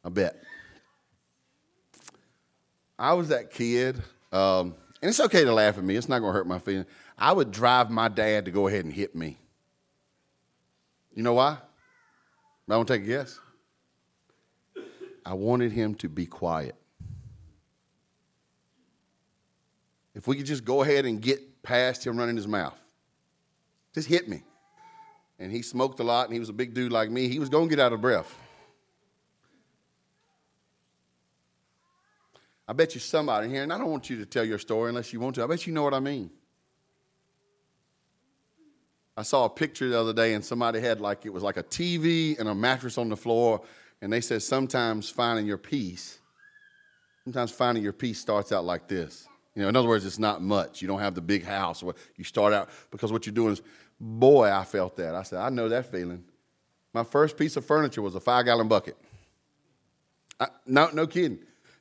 I 0.04 0.10
bet. 0.10 0.44
I 3.00 3.14
was 3.14 3.30
that 3.30 3.52
kid, 3.52 4.02
um, 4.32 4.76
and 5.02 5.10
it's 5.10 5.20
okay 5.20 5.44
to 5.44 5.54
laugh 5.54 5.78
at 5.78 5.84
me. 5.84 5.96
It's 5.96 6.10
not 6.10 6.20
going 6.20 6.32
to 6.32 6.38
hurt 6.38 6.48
my 6.48 6.60
feelings. 6.60 6.88
I 7.18 7.32
would 7.32 7.52
drive 7.52 7.90
my 7.90 8.08
dad 8.08 8.46
to 8.46 8.52
go 8.52 8.68
ahead 8.68 8.86
and 8.86 8.94
hit 8.94 9.16
me. 9.16 9.38
You 11.14 11.24
know 11.24 11.34
why? 11.34 11.58
I 12.70 12.76
want 12.76 12.88
to 12.88 12.98
take 12.98 13.04
a 13.04 13.08
guess. 13.08 13.40
I 15.26 15.34
wanted 15.34 15.72
him 15.72 15.96
to 15.96 16.10
be 16.10 16.26
quiet. 16.26 16.76
If 20.14 20.28
we 20.28 20.36
could 20.36 20.46
just 20.46 20.66
go 20.66 20.82
ahead 20.82 21.06
and 21.06 21.22
get 21.22 21.64
past 21.64 22.06
him 22.06 22.18
running 22.18 22.36
his 22.36 22.48
mouth, 22.48 22.78
just 23.94 24.08
hit 24.08 24.28
me. 24.28 24.44
And 25.40 25.52
he 25.52 25.62
smoked 25.62 26.00
a 26.00 26.04
lot, 26.04 26.26
and 26.26 26.34
he 26.34 26.40
was 26.40 26.50
a 26.50 26.54
big 26.54 26.74
dude 26.74 26.92
like 26.92 27.12
me. 27.12 27.28
He 27.28 27.40
was 27.40 27.50
going 27.50 27.70
to 27.70 27.76
get 27.76 27.80
out 27.84 27.94
of 27.94 28.02
breath. 28.02 28.34
I 32.68 32.74
bet 32.74 32.96
you 32.96 33.00
somebody 33.00 33.48
here, 33.48 33.64
and 33.64 33.72
I 33.72 33.78
don't 33.78 33.92
want 33.92 34.10
you 34.10 34.18
to 34.18 34.26
tell 34.26 34.44
your 34.44 34.60
story 34.60 34.90
unless 34.90 35.14
you 35.14 35.20
want 35.20 35.36
to. 35.36 35.44
I 35.44 35.48
bet 35.48 35.68
you 35.68 35.74
know 35.74 35.84
what 35.84 35.94
I 35.94 36.00
mean. 36.00 36.32
I 39.18 39.24
saw 39.24 39.46
a 39.46 39.50
picture 39.50 39.90
the 39.90 40.00
other 40.00 40.14
day, 40.14 40.36
and 40.36 40.46
somebody 40.46 40.80
had 40.80 41.02
like 41.02 41.26
it 41.26 41.34
was 41.34 41.42
like 41.42 41.58
a 41.58 41.64
TV 41.64 42.40
and 42.40 42.48
a 42.48 42.54
mattress 42.54 43.00
on 43.00 43.10
the 43.10 43.18
floor, 43.18 43.62
and 44.02 44.14
they 44.14 44.22
said 44.22 44.44
sometimes 44.44 45.10
finding 45.10 45.48
your 45.48 45.58
peace, 45.58 46.20
sometimes 47.24 47.50
finding 47.52 47.84
your 47.84 47.94
peace 47.94 48.20
starts 48.20 48.52
out 48.52 48.64
like 48.64 48.88
this. 48.88 49.28
You 49.56 49.64
know, 49.64 49.70
in 49.70 49.76
other 49.76 49.88
words, 49.88 50.06
it's 50.06 50.20
not 50.20 50.44
much. 50.44 50.84
You 50.84 50.88
don't 50.88 51.00
have 51.00 51.16
the 51.16 51.22
big 51.22 51.44
house. 51.44 51.84
You 52.16 52.24
start 52.24 52.54
out 52.54 52.70
because 52.92 53.12
what 53.12 53.26
you're 53.26 53.34
doing 53.34 53.54
is, 53.54 53.64
boy, 54.00 54.52
I 54.52 54.64
felt 54.64 54.96
that. 54.98 55.16
I 55.16 55.24
said, 55.24 55.40
I 55.40 55.50
know 55.50 55.68
that 55.68 55.88
feeling. 55.88 56.24
My 56.94 57.04
first 57.04 57.38
piece 57.38 57.58
of 57.58 57.66
furniture 57.66 58.04
was 58.04 58.14
a 58.14 58.20
five 58.20 58.46
gallon 58.46 58.68
bucket. 58.68 58.96
I, 60.40 60.48
no, 60.68 60.92
no 60.94 61.08
kidding. 61.08 61.40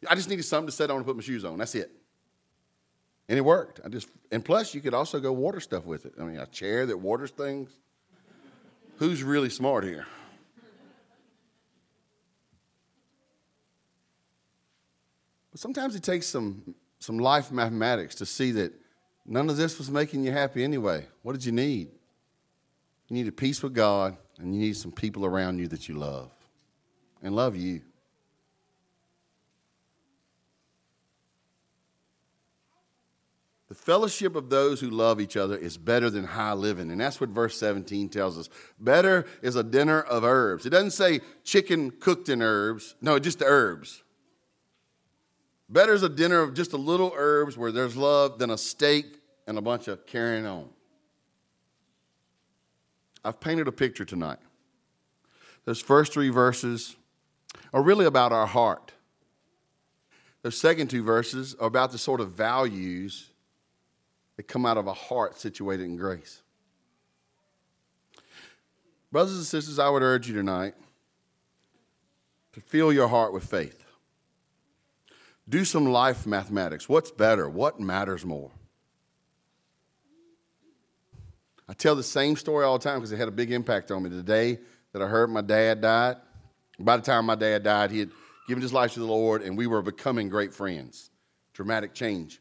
I 0.09 0.15
just 0.15 0.31
needed 0.31 0.45
something 0.45 0.69
to 0.69 0.73
sit 0.73 0.91
on 0.91 0.97
and 0.97 1.05
put 1.05 1.17
my 1.17 1.23
shoes 1.23 1.45
on. 1.45 1.59
That's 1.59 1.75
it. 1.75 1.91
And 3.29 3.39
it 3.39 3.43
worked. 3.43 3.81
I 3.85 3.89
just 3.89 4.09
and 4.31 4.45
plus 4.45 4.75
you 4.75 4.81
could 4.81 4.95
also 4.95 5.21
go 5.21 5.33
water 5.33 5.61
stuff 5.61 5.85
with 5.85 6.07
it. 6.07 6.15
I 6.21 6.25
mean, 6.25 6.39
a 6.39 6.47
chair 6.47 6.87
that 6.87 6.99
waters 6.99 7.31
things. 7.31 7.71
Who's 8.99 9.23
really 9.23 9.51
smart 9.51 9.85
here? 9.85 10.07
But 15.51 15.61
sometimes 15.61 15.97
it 15.97 16.03
takes 16.03 16.27
some 16.27 16.75
some 16.99 17.19
life 17.19 17.51
mathematics 17.51 18.15
to 18.17 18.27
see 18.27 18.53
that 18.53 18.73
none 19.25 19.51
of 19.51 19.57
this 19.57 19.79
was 19.79 19.91
making 19.91 20.25
you 20.25 20.33
happy 20.33 20.63
anyway. 20.63 21.07
What 21.23 21.33
did 21.33 21.45
you 21.45 21.53
need? 21.53 21.89
You 23.09 23.15
needed 23.15 23.37
peace 23.37 23.63
with 23.63 23.73
God, 23.73 24.17
and 24.39 24.55
you 24.55 24.61
need 24.61 24.77
some 24.77 24.93
people 24.93 25.25
around 25.25 25.59
you 25.59 25.69
that 25.69 25.89
you 25.89 25.97
love 25.97 26.31
and 27.23 27.35
love 27.35 27.57
you. 27.57 27.83
Fellowship 33.87 34.35
of 34.35 34.51
those 34.51 34.81
who 34.81 34.91
love 34.91 35.21
each 35.21 35.37
other 35.37 35.57
is 35.57 35.79
better 35.79 36.11
than 36.11 36.25
high 36.25 36.53
living. 36.53 36.91
And 36.91 37.01
that's 37.01 37.21
what 37.21 37.31
verse 37.31 37.57
17 37.57 38.09
tells 38.09 38.37
us. 38.37 38.49
Better 38.81 39.25
is 39.43 39.55
a 39.55 39.63
dinner 39.63 40.01
of 40.01 40.25
herbs. 40.25 40.67
It 40.67 40.71
doesn't 40.71 40.91
say 40.91 41.21
chicken 41.45 41.93
cooked 41.93 42.29
in 42.29 42.43
herbs, 42.43 42.97
no, 43.01 43.21
just 43.21 43.39
the 43.39 43.45
herbs. 43.45 44.03
Better 45.69 45.95
is 45.95 46.03
a 46.03 46.09
dinner 46.09 46.41
of 46.41 46.53
just 46.53 46.73
a 46.73 46.77
little 46.77 47.13
herbs 47.17 47.57
where 47.57 47.71
there's 47.71 47.97
love 47.97 48.41
than 48.41 48.51
a 48.51 48.59
steak 48.59 49.21
and 49.47 49.57
a 49.57 49.63
bunch 49.63 49.87
of 49.87 50.05
carrying 50.05 50.47
on. 50.47 50.69
I've 53.25 53.39
painted 53.39 53.69
a 53.69 53.73
picture 53.73 54.05
tonight. 54.05 54.39
Those 55.65 55.81
first 55.81 56.13
three 56.13 56.31
verses 56.31 56.97
are 57.73 57.83
really 57.83 58.07
about 58.07 58.33
our 58.33 58.47
heart. 58.49 58.95
Those 60.43 60.59
second 60.59 60.89
two 60.89 61.05
verses 61.05 61.55
are 61.61 61.69
about 61.69 61.93
the 61.93 61.99
sort 61.99 62.21
of 62.21 62.33
values 62.33 63.31
that 64.37 64.45
come 64.45 64.67
out 64.67 64.77
of 64.77 64.87
a 64.87 64.93
heart 64.93 65.39
situated 65.39 65.85
in 65.85 65.97
grace. 65.97 66.43
Brothers 69.11 69.37
and 69.37 69.47
sisters, 69.47 69.79
I 69.79 69.89
would 69.89 70.03
urge 70.03 70.29
you 70.29 70.35
tonight 70.35 70.75
to 72.53 72.61
fill 72.61 72.93
your 72.93 73.09
heart 73.09 73.33
with 73.33 73.45
faith. 73.45 73.85
Do 75.49 75.65
some 75.65 75.87
life 75.87 76.27
mathematics. 76.27 76.89
What's 76.89 77.11
better? 77.11 77.49
What 77.49 77.79
matters 77.79 78.25
more? 78.25 78.51
I 81.69 81.73
tell 81.73 81.95
the 81.95 82.03
same 82.03 82.37
story 82.37 82.65
all 82.65 82.79
the 82.79 82.85
time 82.85 82.99
because 82.99 83.13
it 83.13 83.19
had 83.19 83.29
a 83.29 83.33
big 83.33 83.53
impact 83.53 83.91
on 83.91 84.03
me. 84.03 84.11
The 84.11 84.23
day 84.23 84.59
that 84.93 85.03
I 85.03 85.07
heard 85.07 85.31
my 85.31 85.41
dad 85.41 85.81
died, 85.81 86.17
by 86.79 86.97
the 86.97 87.03
time 87.03 87.27
my 87.27 87.35
dad 87.35 87.63
died, 87.63 87.91
he 87.91 88.01
had 88.01 88.11
given 88.49 88.63
his 88.63 88.73
life 88.73 88.95
to 88.95 89.01
the 89.01 89.07
Lord, 89.07 89.43
and 89.43 89.57
we 89.57 89.67
were 89.67 89.83
becoming 89.83 90.29
great 90.29 90.55
friends. 90.55 91.11
Dramatic 91.55 91.95
change. 91.95 92.41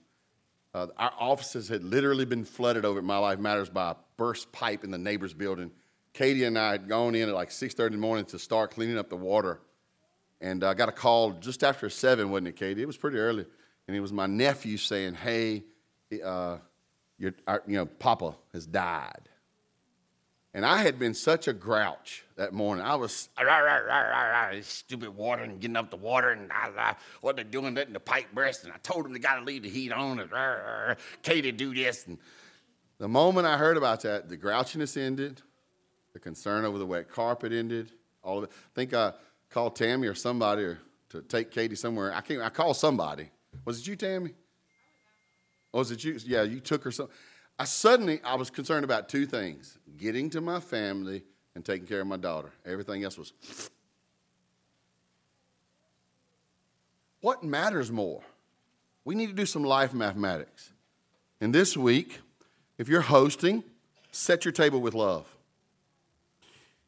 Uh, 0.76 0.88
our 0.98 1.14
offices 1.18 1.70
had 1.70 1.86
literally 1.86 2.26
been 2.26 2.44
flooded 2.44 2.84
over 2.84 3.00
at 3.00 3.06
My 3.06 3.18
Life 3.18 3.40
Matters 3.40 3.70
by 3.70 3.92
a 3.92 3.96
burst 4.18 4.52
pipe 4.52 4.84
in 4.84 4.92
the 4.92 4.98
neighbor's 4.98 5.34
building. 5.34 5.72
Katie 6.12 6.44
and 6.44 6.60
I 6.60 6.72
had 6.72 6.90
gone 6.90 7.16
in 7.16 7.30
at 7.30 7.34
like 7.34 7.50
6:30 7.50 7.86
in 7.88 7.92
the 7.94 7.98
morning 7.98 8.26
to 8.26 8.38
start 8.38 8.72
cleaning 8.72 8.98
up 8.98 9.10
the 9.10 9.16
water, 9.16 9.62
and 10.42 10.66
I 10.66 10.74
got 10.74 10.90
a 10.90 10.92
call 10.92 11.32
just 11.32 11.64
after 11.64 11.90
seven, 11.90 12.30
wasn't 12.30 12.50
it, 12.50 12.56
Katie? 12.58 12.82
It 12.82 12.88
was 12.88 12.98
pretty 12.98 13.20
early, 13.20 13.46
and 13.88 13.96
it 13.96 14.02
was 14.02 14.12
my 14.12 14.26
nephew 14.26 14.76
saying, 14.76 15.14
"Hey, 15.14 15.64
uh, 16.22 16.58
your, 17.18 17.34
our, 17.48 17.64
you 17.66 17.78
know, 17.78 17.86
Papa 17.86 18.36
has 18.52 18.66
died." 18.68 19.30
And 20.56 20.66
I 20.66 20.78
had 20.78 20.98
been 20.98 21.14
such 21.14 21.50
a 21.50 21.54
grouch 21.54 22.24
that 22.38 22.54
morning. 22.54 22.86
I 22.86 22.96
was 22.96 23.28
rah, 23.38 23.58
rah, 23.58 23.76
rah, 23.76 24.50
rah, 24.50 24.54
stupid 24.62 25.14
water 25.14 25.44
and 25.44 25.60
getting 25.60 25.76
up 25.76 25.92
the 25.92 25.98
water 25.98 26.30
and 26.30 26.50
rah, 26.50 26.68
rah, 26.74 26.94
what 27.20 27.36
they're 27.36 27.44
doing, 27.44 27.76
letting 27.76 27.92
the 27.92 28.00
pipe 28.00 28.28
burst. 28.34 28.64
And 28.64 28.72
I 28.72 28.78
told 28.78 29.04
them 29.04 29.12
they 29.12 29.20
got 29.20 29.36
to 29.36 29.44
leave 29.44 29.64
the 29.64 29.70
heat 29.70 29.92
on. 29.92 30.18
And 30.18 30.32
rah, 30.32 30.54
rah, 30.54 30.96
Katie 31.24 31.52
do 31.52 31.76
this. 31.76 32.08
And 32.08 32.18
the 33.00 33.10
moment 33.10 33.46
I 33.46 33.58
heard 33.58 33.76
about 33.76 34.00
that, 34.04 34.30
the 34.30 34.38
grouchiness 34.38 34.96
ended, 34.96 35.42
the 36.14 36.20
concern 36.20 36.64
over 36.64 36.78
the 36.78 36.86
wet 36.86 37.12
carpet 37.12 37.52
ended. 37.52 37.92
All 38.24 38.38
of 38.38 38.46
it. 38.46 38.52
I 38.54 38.76
think 38.76 38.94
I 38.94 39.12
called 39.50 39.76
Tammy 39.76 40.08
or 40.08 40.16
somebody 40.16 40.78
to 41.10 41.22
take 41.24 41.52
Katie 41.52 41.76
somewhere. 41.76 42.14
I 42.14 42.22
can't. 42.22 42.42
I 42.42 42.50
called 42.50 42.78
somebody. 42.78 43.30
Was 43.66 43.82
it 43.82 43.88
you, 43.88 43.98
Tammy? 43.98 44.32
Or 45.74 45.80
was 45.80 45.92
it 45.92 46.02
you? 46.02 46.18
Yeah, 46.26 46.44
you 46.44 46.62
took 46.62 46.86
her 46.86 46.92
some. 46.92 47.10
I 47.58 47.64
suddenly 47.66 48.20
I 48.24 48.36
was 48.36 48.50
concerned 48.50 48.84
about 48.84 49.10
two 49.10 49.26
things: 49.26 49.78
getting 49.98 50.30
to 50.32 50.42
my 50.42 50.60
family 50.60 51.24
and 51.56 51.64
taking 51.64 51.88
care 51.88 52.02
of 52.02 52.08
my 52.08 52.18
daughter. 52.18 52.52
Everything 52.66 53.04
else 53.04 53.18
was. 53.18 53.34
What 57.22 57.44
matters 57.44 57.92
more? 57.92 58.22
We 59.04 59.16
need 59.16 59.28
to 59.28 59.34
do 59.34 59.46
some 59.46 59.64
life 59.64 59.94
mathematics. 59.94 60.72
And 61.42 61.54
this 61.54 61.76
week, 61.76 62.20
if 62.78 62.88
you're 62.88 63.02
hosting, 63.02 63.64
set 64.12 64.46
your 64.46 64.52
table 64.52 64.82
with 64.82 64.94
love. 64.94 65.28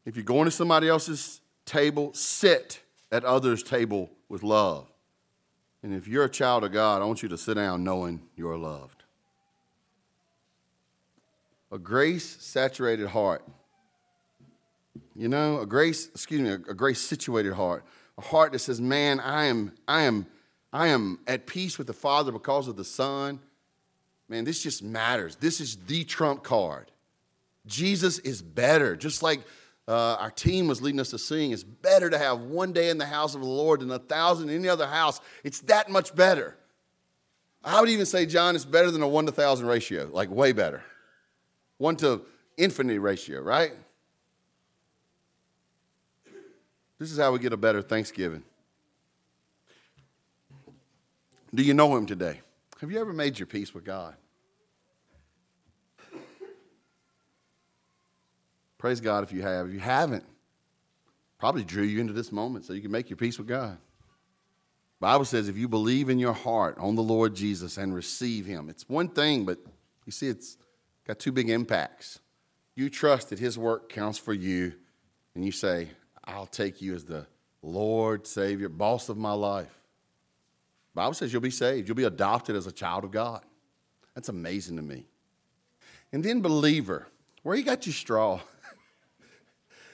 If 0.04 0.16
you're 0.16 0.24
going 0.24 0.44
to 0.44 0.50
somebody 0.50 0.88
else's 0.88 1.40
table, 1.64 2.12
sit 2.14 2.80
at 3.10 3.24
others' 3.24 3.62
table 3.62 4.10
with 4.28 4.42
love. 4.42 4.86
And 5.82 5.94
if 5.94 6.08
you're 6.08 6.24
a 6.24 6.30
child 6.30 6.64
of 6.64 6.72
God, 6.72 7.02
I 7.02 7.04
want 7.04 7.22
you 7.22 7.28
to 7.28 7.38
sit 7.38 7.54
down 7.54 7.84
knowing 7.84 8.20
you're 8.36 8.56
loved. 8.56 8.97
A 11.70 11.78
grace 11.78 12.24
saturated 12.40 13.08
heart. 13.08 13.44
You 15.14 15.28
know, 15.28 15.60
a 15.60 15.66
grace, 15.66 16.08
excuse 16.08 16.40
me, 16.40 16.50
a, 16.50 16.54
a 16.54 16.74
grace 16.74 17.00
situated 17.00 17.52
heart. 17.52 17.84
A 18.16 18.20
heart 18.20 18.52
that 18.52 18.60
says, 18.60 18.80
Man, 18.80 19.20
I 19.20 19.46
am, 19.46 19.72
I 19.86 20.02
am, 20.02 20.26
I 20.72 20.88
am 20.88 21.18
at 21.26 21.46
peace 21.46 21.78
with 21.78 21.86
the 21.86 21.92
Father 21.92 22.32
because 22.32 22.68
of 22.68 22.76
the 22.76 22.84
Son. 22.84 23.40
Man, 24.28 24.44
this 24.44 24.62
just 24.62 24.82
matters. 24.82 25.36
This 25.36 25.60
is 25.60 25.76
the 25.86 26.04
trump 26.04 26.42
card. 26.42 26.90
Jesus 27.66 28.18
is 28.20 28.42
better. 28.42 28.96
Just 28.96 29.22
like 29.22 29.40
uh, 29.86 30.16
our 30.20 30.30
team 30.30 30.68
was 30.68 30.82
leading 30.82 31.00
us 31.00 31.10
to 31.10 31.18
sing, 31.18 31.50
it's 31.50 31.64
better 31.64 32.10
to 32.10 32.18
have 32.18 32.40
one 32.40 32.72
day 32.72 32.90
in 32.90 32.98
the 32.98 33.06
house 33.06 33.34
of 33.34 33.40
the 33.40 33.46
Lord 33.46 33.80
than 33.80 33.90
a 33.90 33.98
thousand 33.98 34.50
in 34.50 34.56
any 34.56 34.68
other 34.68 34.86
house. 34.86 35.20
It's 35.44 35.60
that 35.62 35.90
much 35.90 36.14
better. 36.14 36.56
I 37.64 37.80
would 37.80 37.88
even 37.88 38.06
say, 38.06 38.26
John, 38.26 38.54
it's 38.54 38.64
better 38.64 38.90
than 38.90 39.02
a 39.02 39.08
one 39.08 39.26
to 39.26 39.32
thousand 39.32 39.66
ratio, 39.66 40.08
like 40.12 40.30
way 40.30 40.52
better. 40.52 40.82
One 41.78 41.96
to 41.96 42.22
infinity 42.56 42.98
ratio, 42.98 43.40
right? 43.40 43.72
This 46.98 47.12
is 47.12 47.18
how 47.18 47.32
we 47.32 47.38
get 47.38 47.52
a 47.52 47.56
better 47.56 47.80
Thanksgiving. 47.80 48.42
Do 51.54 51.62
you 51.62 51.72
know 51.72 51.96
him 51.96 52.04
today? 52.04 52.40
Have 52.80 52.90
you 52.90 53.00
ever 53.00 53.12
made 53.12 53.38
your 53.38 53.46
peace 53.46 53.72
with 53.72 53.84
God? 53.84 54.14
Praise 58.76 59.00
God 59.00 59.24
if 59.24 59.32
you 59.32 59.42
have. 59.42 59.66
If 59.66 59.72
you 59.72 59.80
haven't, 59.80 60.24
probably 61.38 61.64
drew 61.64 61.82
you 61.82 62.00
into 62.00 62.12
this 62.12 62.30
moment 62.30 62.64
so 62.64 62.72
you 62.72 62.80
can 62.80 62.92
make 62.92 63.10
your 63.10 63.16
peace 63.16 63.38
with 63.38 63.48
God. 63.48 63.78
Bible 65.00 65.24
says 65.24 65.48
if 65.48 65.56
you 65.56 65.68
believe 65.68 66.10
in 66.10 66.18
your 66.18 66.32
heart 66.32 66.76
on 66.78 66.96
the 66.96 67.02
Lord 67.02 67.34
Jesus 67.34 67.76
and 67.76 67.94
receive 67.94 68.46
him, 68.46 68.68
it's 68.68 68.88
one 68.88 69.08
thing, 69.08 69.44
but 69.44 69.58
you 70.06 70.12
see 70.12 70.28
it's 70.28 70.56
got 71.08 71.18
two 71.18 71.32
big 71.32 71.50
impacts. 71.50 72.20
You 72.76 72.88
trust 72.88 73.30
that 73.30 73.40
his 73.40 73.58
work 73.58 73.88
counts 73.88 74.18
for 74.18 74.32
you, 74.32 74.74
and 75.34 75.44
you 75.44 75.50
say, 75.50 75.88
I'll 76.24 76.46
take 76.46 76.80
you 76.80 76.94
as 76.94 77.04
the 77.04 77.26
Lord, 77.62 78.26
Savior, 78.26 78.68
boss 78.68 79.08
of 79.08 79.16
my 79.16 79.32
life. 79.32 79.74
Bible 80.94 81.14
says 81.14 81.32
you'll 81.32 81.42
be 81.42 81.50
saved. 81.50 81.88
You'll 81.88 81.96
be 81.96 82.04
adopted 82.04 82.54
as 82.54 82.66
a 82.66 82.72
child 82.72 83.04
of 83.04 83.10
God. 83.10 83.42
That's 84.14 84.28
amazing 84.28 84.76
to 84.76 84.82
me. 84.82 85.06
And 86.12 86.24
then 86.24 86.40
believer, 86.40 87.06
where 87.42 87.56
you 87.56 87.62
got 87.64 87.86
your 87.86 87.94
straw? 87.94 88.40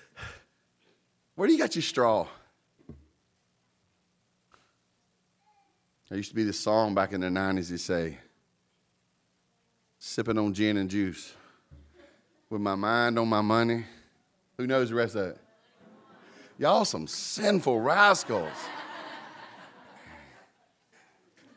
Where 1.34 1.46
do 1.46 1.52
you 1.52 1.58
got 1.58 1.74
your 1.74 1.82
straw? 1.82 2.26
There 6.08 6.16
used 6.16 6.30
to 6.30 6.34
be 6.34 6.44
this 6.44 6.60
song 6.60 6.94
back 6.94 7.12
in 7.12 7.20
the 7.20 7.28
90s 7.28 7.70
that 7.70 7.78
say, 7.78 8.18
sipping 10.14 10.38
on 10.38 10.54
gin 10.54 10.76
and 10.76 10.88
juice 10.88 11.34
with 12.48 12.60
my 12.60 12.76
mind 12.76 13.18
on 13.18 13.26
my 13.26 13.40
money. 13.40 13.84
Who 14.56 14.64
knows 14.64 14.90
the 14.90 14.94
rest 14.94 15.16
of 15.16 15.30
it? 15.30 15.38
Y'all 16.56 16.84
some 16.84 17.08
sinful 17.08 17.80
rascals. 17.80 18.52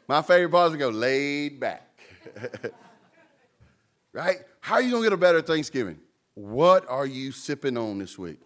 my 0.07 0.23
favorite 0.23 0.49
part 0.49 0.69
is 0.69 0.71
to 0.71 0.79
go 0.79 0.89
laid 0.89 1.59
back. 1.59 1.99
right? 4.11 4.37
How 4.59 4.75
are 4.75 4.81
you 4.81 4.89
going 4.89 5.03
to 5.03 5.09
get 5.09 5.13
a 5.13 5.17
better 5.17 5.43
Thanksgiving? 5.43 5.99
What 6.33 6.89
are 6.89 7.05
you 7.05 7.31
sipping 7.31 7.77
on 7.77 7.99
this 7.99 8.17
week? 8.17 8.39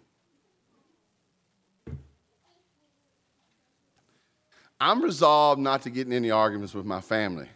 I'm 4.77 5.01
resolved 5.01 5.61
not 5.61 5.83
to 5.83 5.89
get 5.89 6.05
in 6.05 6.11
any 6.11 6.31
arguments 6.31 6.73
with 6.73 6.85
my 6.85 6.99
family. 6.99 7.47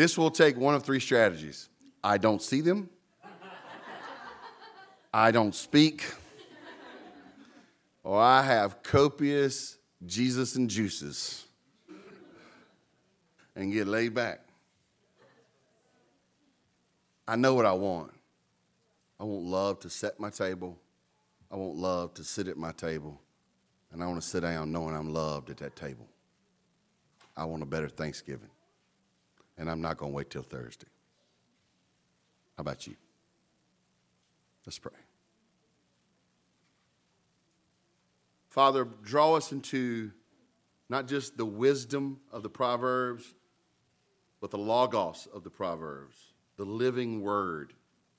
This 0.00 0.16
will 0.16 0.30
take 0.30 0.56
one 0.56 0.74
of 0.74 0.82
three 0.82 0.98
strategies 0.98 1.68
I 2.02 2.16
don't 2.16 2.40
see 2.40 2.62
them, 2.62 2.88
I 5.12 5.30
don't 5.30 5.54
speak, 5.54 6.10
or 8.02 8.18
I 8.18 8.42
have 8.42 8.82
copious 8.82 9.76
Jesus 10.06 10.56
and 10.56 10.70
juices 10.70 11.44
and 13.54 13.70
get 13.74 13.86
laid 13.86 14.14
back. 14.14 14.40
I 17.28 17.36
know 17.36 17.52
what 17.52 17.66
I 17.66 17.72
want. 17.72 18.10
I 19.20 19.24
want 19.24 19.44
love 19.44 19.80
to 19.80 19.90
set 19.90 20.18
my 20.18 20.30
table. 20.30 20.78
I 21.52 21.56
want 21.56 21.76
love 21.76 22.14
to 22.14 22.24
sit 22.24 22.48
at 22.48 22.56
my 22.56 22.72
table. 22.72 23.20
And 23.92 24.02
I 24.02 24.06
want 24.06 24.22
to 24.22 24.26
sit 24.26 24.40
down 24.40 24.72
knowing 24.72 24.96
I'm 24.96 25.12
loved 25.12 25.50
at 25.50 25.58
that 25.58 25.76
table. 25.76 26.08
I 27.36 27.44
want 27.44 27.62
a 27.62 27.66
better 27.66 27.90
Thanksgiving. 27.90 28.48
And 29.60 29.70
I'm 29.70 29.82
not 29.82 29.98
going 29.98 30.10
to 30.10 30.16
wait 30.16 30.30
till 30.30 30.42
Thursday. 30.42 30.86
How 32.56 32.62
about 32.62 32.86
you? 32.86 32.96
Let's 34.64 34.78
pray. 34.78 34.92
Father, 38.48 38.88
draw 39.04 39.34
us 39.34 39.52
into 39.52 40.12
not 40.88 41.06
just 41.08 41.36
the 41.36 41.44
wisdom 41.44 42.20
of 42.32 42.42
the 42.42 42.48
Proverbs, 42.48 43.34
but 44.40 44.50
the 44.50 44.58
logos 44.58 45.28
of 45.32 45.44
the 45.44 45.50
Proverbs, 45.50 46.16
the 46.56 46.64
living 46.64 47.20
word. 47.20 47.74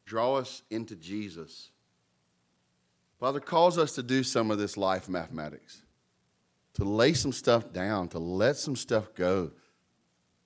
Draw 0.05 0.35
us 0.35 0.61
into 0.69 0.95
Jesus. 0.95 1.71
Father, 3.19 3.39
cause 3.39 3.79
us 3.79 3.95
to 3.95 4.03
do 4.03 4.21
some 4.21 4.51
of 4.51 4.59
this 4.59 4.77
life 4.77 5.09
mathematics, 5.09 5.81
to 6.75 6.83
lay 6.83 7.13
some 7.13 7.31
stuff 7.31 7.73
down, 7.73 8.09
to 8.09 8.19
let 8.19 8.57
some 8.57 8.75
stuff 8.75 9.15
go, 9.15 9.51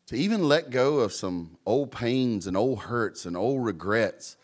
to 0.07 0.15
even 0.15 0.47
let 0.47 0.69
go 0.69 0.99
of 0.99 1.13
some 1.13 1.57
old 1.65 1.91
pains 1.91 2.47
and 2.47 2.55
old 2.55 2.79
hurts 2.79 3.25
and 3.25 3.35
old 3.35 3.65
regrets. 3.65 4.37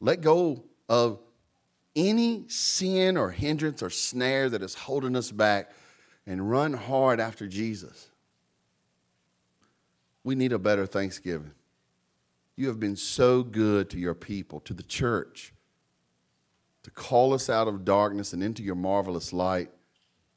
Let 0.00 0.20
go 0.20 0.64
of 0.88 1.20
any 1.94 2.48
sin 2.48 3.16
or 3.16 3.30
hindrance 3.30 3.82
or 3.82 3.90
snare 3.90 4.50
that 4.50 4.62
is 4.62 4.74
holding 4.74 5.14
us 5.14 5.30
back 5.30 5.70
and 6.26 6.50
run 6.50 6.72
hard 6.72 7.20
after 7.20 7.46
Jesus. 7.46 8.08
We 10.24 10.34
need 10.34 10.52
a 10.52 10.58
better 10.58 10.86
Thanksgiving. 10.86 11.52
You 12.56 12.68
have 12.68 12.80
been 12.80 12.96
so 12.96 13.42
good 13.42 13.90
to 13.90 13.98
your 13.98 14.14
people, 14.14 14.60
to 14.60 14.74
the 14.74 14.82
church, 14.82 15.52
to 16.82 16.90
call 16.90 17.34
us 17.34 17.48
out 17.48 17.68
of 17.68 17.84
darkness 17.84 18.32
and 18.32 18.42
into 18.42 18.62
your 18.62 18.74
marvelous 18.74 19.32
light, 19.32 19.70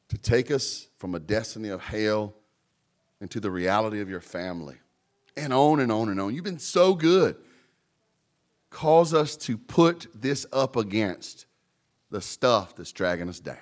to 0.10 0.18
take 0.18 0.52
us 0.52 0.88
from 0.98 1.16
a 1.16 1.20
destiny 1.20 1.70
of 1.70 1.82
hell 1.82 2.34
into 3.22 3.40
the 3.40 3.52
reality 3.52 4.02
of 4.02 4.10
your 4.10 4.22
family, 4.22 4.78
and 5.36 5.52
on 5.54 5.80
and 5.80 5.92
on 5.92 6.10
and 6.10 6.20
on. 6.20 6.34
You've 6.36 6.44
been 6.44 6.60
so 6.60 6.94
good. 6.94 7.36
Cause 8.70 9.14
us 9.14 9.36
to 9.38 9.58
put 9.58 10.08
this 10.14 10.46
up 10.52 10.76
against 10.76 11.46
the 12.12 12.22
stuff 12.22 12.76
that's 12.76 12.92
dragging 12.92 13.30
us 13.30 13.40
down. 13.40 13.58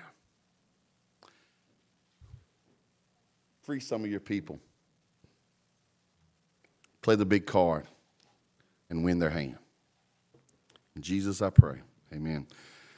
Free 3.62 3.80
some 3.80 4.04
of 4.04 4.10
your 4.12 4.20
people. 4.20 4.60
play 7.02 7.16
the 7.16 7.26
big 7.26 7.46
card, 7.46 7.86
and 8.90 9.04
win 9.04 9.20
their 9.20 9.30
hand. 9.30 9.58
In 10.96 11.04
Jesus, 11.04 11.42
I 11.42 11.52
pray. 11.52 11.78
Amen. 12.12 12.48